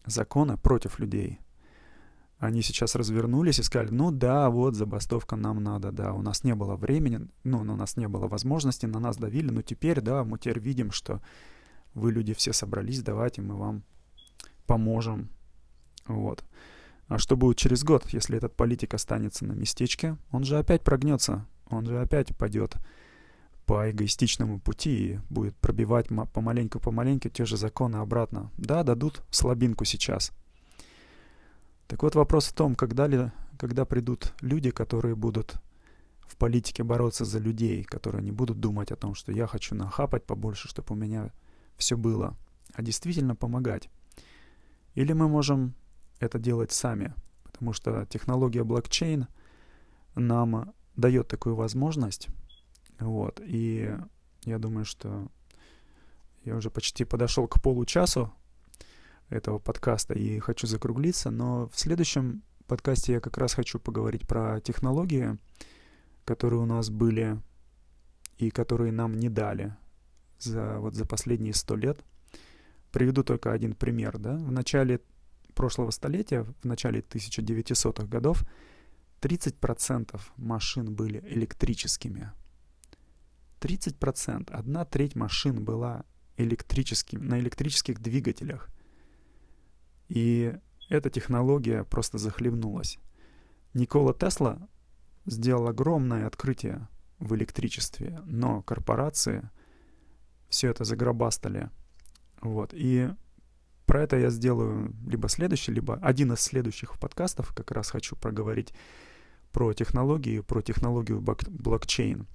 законы 0.05 0.57
против 0.57 0.99
людей. 0.99 1.39
Они 2.37 2.61
сейчас 2.61 2.95
развернулись 2.95 3.59
и 3.59 3.63
сказали, 3.63 3.89
ну 3.91 4.11
да, 4.11 4.49
вот 4.49 4.75
забастовка 4.75 5.35
нам 5.35 5.61
надо, 5.61 5.91
да, 5.91 6.13
у 6.13 6.21
нас 6.21 6.45
не 6.45 6.55
было 6.55 6.77
времени, 6.77 7.27
ну, 7.43 7.59
у 7.59 7.63
нас 7.63 7.97
не 7.97 8.07
было 8.07 8.27
возможности, 8.27 8.85
на 8.85 8.99
нас 8.99 9.17
давили, 9.17 9.49
но 9.49 9.61
теперь, 9.61 9.99
да, 9.99 10.23
мы 10.23 10.37
теперь 10.37 10.59
видим, 10.59 10.91
что 10.91 11.21
вы, 11.93 12.13
люди, 12.13 12.33
все 12.33 12.53
собрались, 12.53 13.03
давайте 13.03 13.41
мы 13.41 13.55
вам 13.55 13.83
поможем. 14.65 15.29
Вот. 16.07 16.45
А 17.07 17.17
что 17.17 17.35
будет 17.35 17.57
через 17.57 17.83
год, 17.83 18.07
если 18.09 18.37
этот 18.37 18.55
политик 18.55 18.93
останется 18.93 19.43
на 19.43 19.51
местечке? 19.51 20.15
Он 20.31 20.45
же 20.45 20.57
опять 20.57 20.83
прогнется, 20.83 21.45
он 21.69 21.85
же 21.85 21.99
опять 21.99 22.37
пойдет 22.37 22.77
по 23.69 23.87
эгоистичному 23.91 24.59
пути 24.59 24.89
и 24.89 25.19
будет 25.29 25.55
пробивать 25.57 26.07
помаленьку-помаленьку 26.33 27.29
те 27.29 27.45
же 27.45 27.55
законы 27.55 27.97
обратно. 27.97 28.49
Да, 28.57 28.81
дадут 28.81 29.21
слабинку 29.29 29.85
сейчас. 29.85 30.31
Так 31.85 32.01
вот 32.01 32.15
вопрос 32.15 32.47
в 32.47 32.53
том, 32.53 32.73
когда, 32.73 33.05
ли, 33.05 33.31
когда 33.59 33.85
придут 33.85 34.33
люди, 34.41 34.71
которые 34.71 35.15
будут 35.15 35.57
в 36.21 36.35
политике 36.35 36.81
бороться 36.81 37.25
за 37.25 37.37
людей, 37.37 37.83
которые 37.83 38.23
не 38.23 38.31
будут 38.31 38.59
думать 38.59 38.91
о 38.91 38.95
том, 38.95 39.13
что 39.13 39.31
я 39.31 39.45
хочу 39.45 39.75
нахапать 39.75 40.25
побольше, 40.25 40.67
чтобы 40.67 40.95
у 40.95 40.97
меня 40.97 41.31
все 41.77 41.95
было, 41.95 42.35
а 42.73 42.81
действительно 42.81 43.35
помогать. 43.35 43.87
Или 44.95 45.13
мы 45.13 45.27
можем 45.27 45.75
это 46.19 46.39
делать 46.39 46.71
сами, 46.71 47.13
потому 47.43 47.73
что 47.73 48.07
технология 48.07 48.63
блокчейн 48.63 49.27
нам 50.15 50.73
дает 50.95 51.27
такую 51.27 51.53
возможность 51.55 52.29
вот, 52.99 53.41
и 53.43 53.95
я 54.45 54.59
думаю, 54.59 54.85
что 54.85 55.27
я 56.43 56.55
уже 56.55 56.69
почти 56.69 57.05
подошел 57.05 57.47
к 57.47 57.61
получасу 57.61 58.33
этого 59.29 59.59
подкаста 59.59 60.13
и 60.13 60.39
хочу 60.39 60.67
закруглиться, 60.67 61.29
но 61.29 61.69
в 61.69 61.79
следующем 61.79 62.43
подкасте 62.67 63.13
я 63.13 63.19
как 63.19 63.37
раз 63.37 63.53
хочу 63.53 63.79
поговорить 63.79 64.27
про 64.27 64.59
технологии, 64.61 65.37
которые 66.25 66.61
у 66.61 66.65
нас 66.65 66.89
были 66.89 67.39
и 68.37 68.49
которые 68.51 68.91
нам 68.91 69.13
не 69.13 69.29
дали 69.29 69.75
за, 70.39 70.79
вот 70.79 70.95
за 70.95 71.05
последние 71.05 71.53
сто 71.53 71.75
лет. 71.75 71.99
Приведу 72.91 73.23
только 73.23 73.51
один 73.51 73.75
пример. 73.75 74.17
Да? 74.17 74.35
В 74.35 74.51
начале 74.51 75.01
прошлого 75.53 75.91
столетия, 75.91 76.43
в 76.43 76.65
начале 76.65 77.01
1900-х 77.01 78.07
годов, 78.07 78.43
30% 79.21 80.19
машин 80.37 80.95
были 80.95 81.19
электрическими. 81.27 82.31
30%, 83.59 84.51
одна 84.51 84.85
треть 84.85 85.15
машин 85.15 85.63
была 85.63 86.05
электрическим, 86.37 87.25
на 87.25 87.39
электрических 87.39 87.99
двигателях. 87.99 88.69
И 90.07 90.55
эта 90.89 91.09
технология 91.09 91.83
просто 91.83 92.17
захлебнулась. 92.17 92.97
Никола 93.73 94.13
Тесла 94.13 94.67
сделал 95.25 95.67
огромное 95.67 96.25
открытие 96.25 96.87
в 97.19 97.35
электричестве, 97.35 98.19
но 98.25 98.61
корпорации 98.63 99.49
все 100.49 100.69
это 100.69 100.83
загробастали. 100.83 101.69
Вот. 102.41 102.73
И 102.73 103.09
про 103.85 104.03
это 104.03 104.17
я 104.17 104.29
сделаю 104.29 104.95
либо 105.05 105.29
следующий, 105.29 105.71
либо 105.71 105.95
один 105.95 106.33
из 106.33 106.39
следующих 106.39 106.97
подкастов. 106.97 107.53
Как 107.53 107.71
раз 107.71 107.89
хочу 107.91 108.15
проговорить 108.15 108.73
про 109.51 109.73
технологии, 109.73 110.39
про 110.39 110.61
технологию 110.61 111.21
блокчейн 111.21 112.27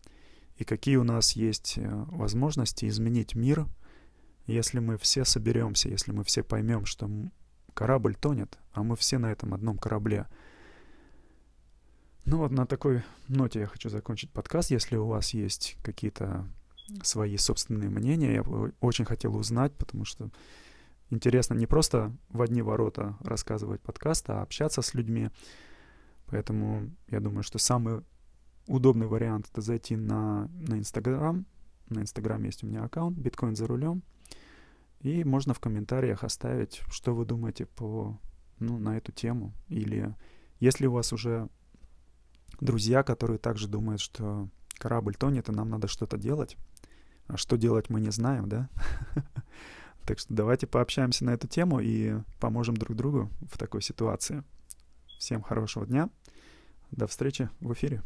и 0.56 0.64
какие 0.64 0.96
у 0.96 1.04
нас 1.04 1.32
есть 1.32 1.78
э, 1.78 1.88
возможности 2.08 2.86
изменить 2.86 3.34
мир, 3.34 3.66
если 4.46 4.78
мы 4.78 4.98
все 4.98 5.24
соберемся, 5.24 5.88
если 5.88 6.12
мы 6.12 6.22
все 6.22 6.42
поймем, 6.42 6.84
что 6.84 7.10
корабль 7.72 8.14
тонет, 8.14 8.58
а 8.72 8.82
мы 8.82 8.96
все 8.96 9.18
на 9.18 9.32
этом 9.32 9.54
одном 9.54 9.78
корабле. 9.78 10.26
Ну 12.24 12.38
вот 12.38 12.52
на 12.52 12.66
такой 12.66 13.02
ноте 13.28 13.60
я 13.60 13.66
хочу 13.66 13.88
закончить 13.88 14.30
подкаст. 14.30 14.70
Если 14.70 14.96
у 14.96 15.06
вас 15.06 15.34
есть 15.34 15.76
какие-то 15.82 16.48
свои 17.02 17.36
собственные 17.36 17.90
мнения, 17.90 18.34
я 18.34 18.42
очень 18.80 19.04
хотел 19.04 19.36
узнать, 19.36 19.72
потому 19.74 20.04
что 20.04 20.30
интересно 21.10 21.54
не 21.54 21.66
просто 21.66 22.16
в 22.30 22.40
одни 22.42 22.62
ворота 22.62 23.16
рассказывать 23.20 23.80
подкаст, 23.80 24.30
а 24.30 24.42
общаться 24.42 24.82
с 24.82 24.94
людьми. 24.94 25.30
Поэтому 26.26 26.90
я 27.08 27.20
думаю, 27.20 27.42
что 27.42 27.58
самый 27.58 28.02
удобный 28.66 29.06
вариант 29.06 29.48
это 29.50 29.60
зайти 29.60 29.96
на, 29.96 30.48
на 30.68 30.78
Инстаграм. 30.78 31.46
На 31.88 32.00
Инстаграм 32.00 32.42
есть 32.42 32.64
у 32.64 32.66
меня 32.66 32.84
аккаунт 32.84 33.16
биткоин 33.18 33.56
за 33.56 33.66
рулем. 33.66 34.02
И 35.00 35.22
можно 35.22 35.52
в 35.52 35.60
комментариях 35.60 36.24
оставить, 36.24 36.82
что 36.90 37.14
вы 37.14 37.26
думаете 37.26 37.66
по, 37.66 38.18
ну, 38.58 38.78
на 38.78 38.96
эту 38.96 39.12
тему. 39.12 39.52
Или 39.68 40.14
если 40.60 40.86
у 40.86 40.92
вас 40.92 41.12
уже 41.12 41.48
друзья, 42.60 43.02
которые 43.02 43.38
также 43.38 43.68
думают, 43.68 44.00
что 44.00 44.48
корабль 44.78 45.14
тонет, 45.14 45.48
и 45.48 45.52
нам 45.52 45.68
надо 45.68 45.88
что-то 45.88 46.16
делать. 46.16 46.56
А 47.26 47.36
что 47.36 47.56
делать 47.56 47.90
мы 47.90 48.00
не 48.00 48.10
знаем, 48.10 48.48
да? 48.48 48.68
Так 50.06 50.18
что 50.18 50.34
давайте 50.34 50.66
пообщаемся 50.66 51.24
на 51.24 51.30
эту 51.30 51.48
тему 51.48 51.80
и 51.80 52.16
поможем 52.38 52.76
друг 52.76 52.94
другу 52.94 53.30
в 53.50 53.56
такой 53.56 53.80
ситуации. 53.80 54.44
Всем 55.18 55.40
хорошего 55.40 55.86
дня. 55.86 56.10
До 56.90 57.06
встречи 57.06 57.48
в 57.60 57.72
эфире. 57.72 58.02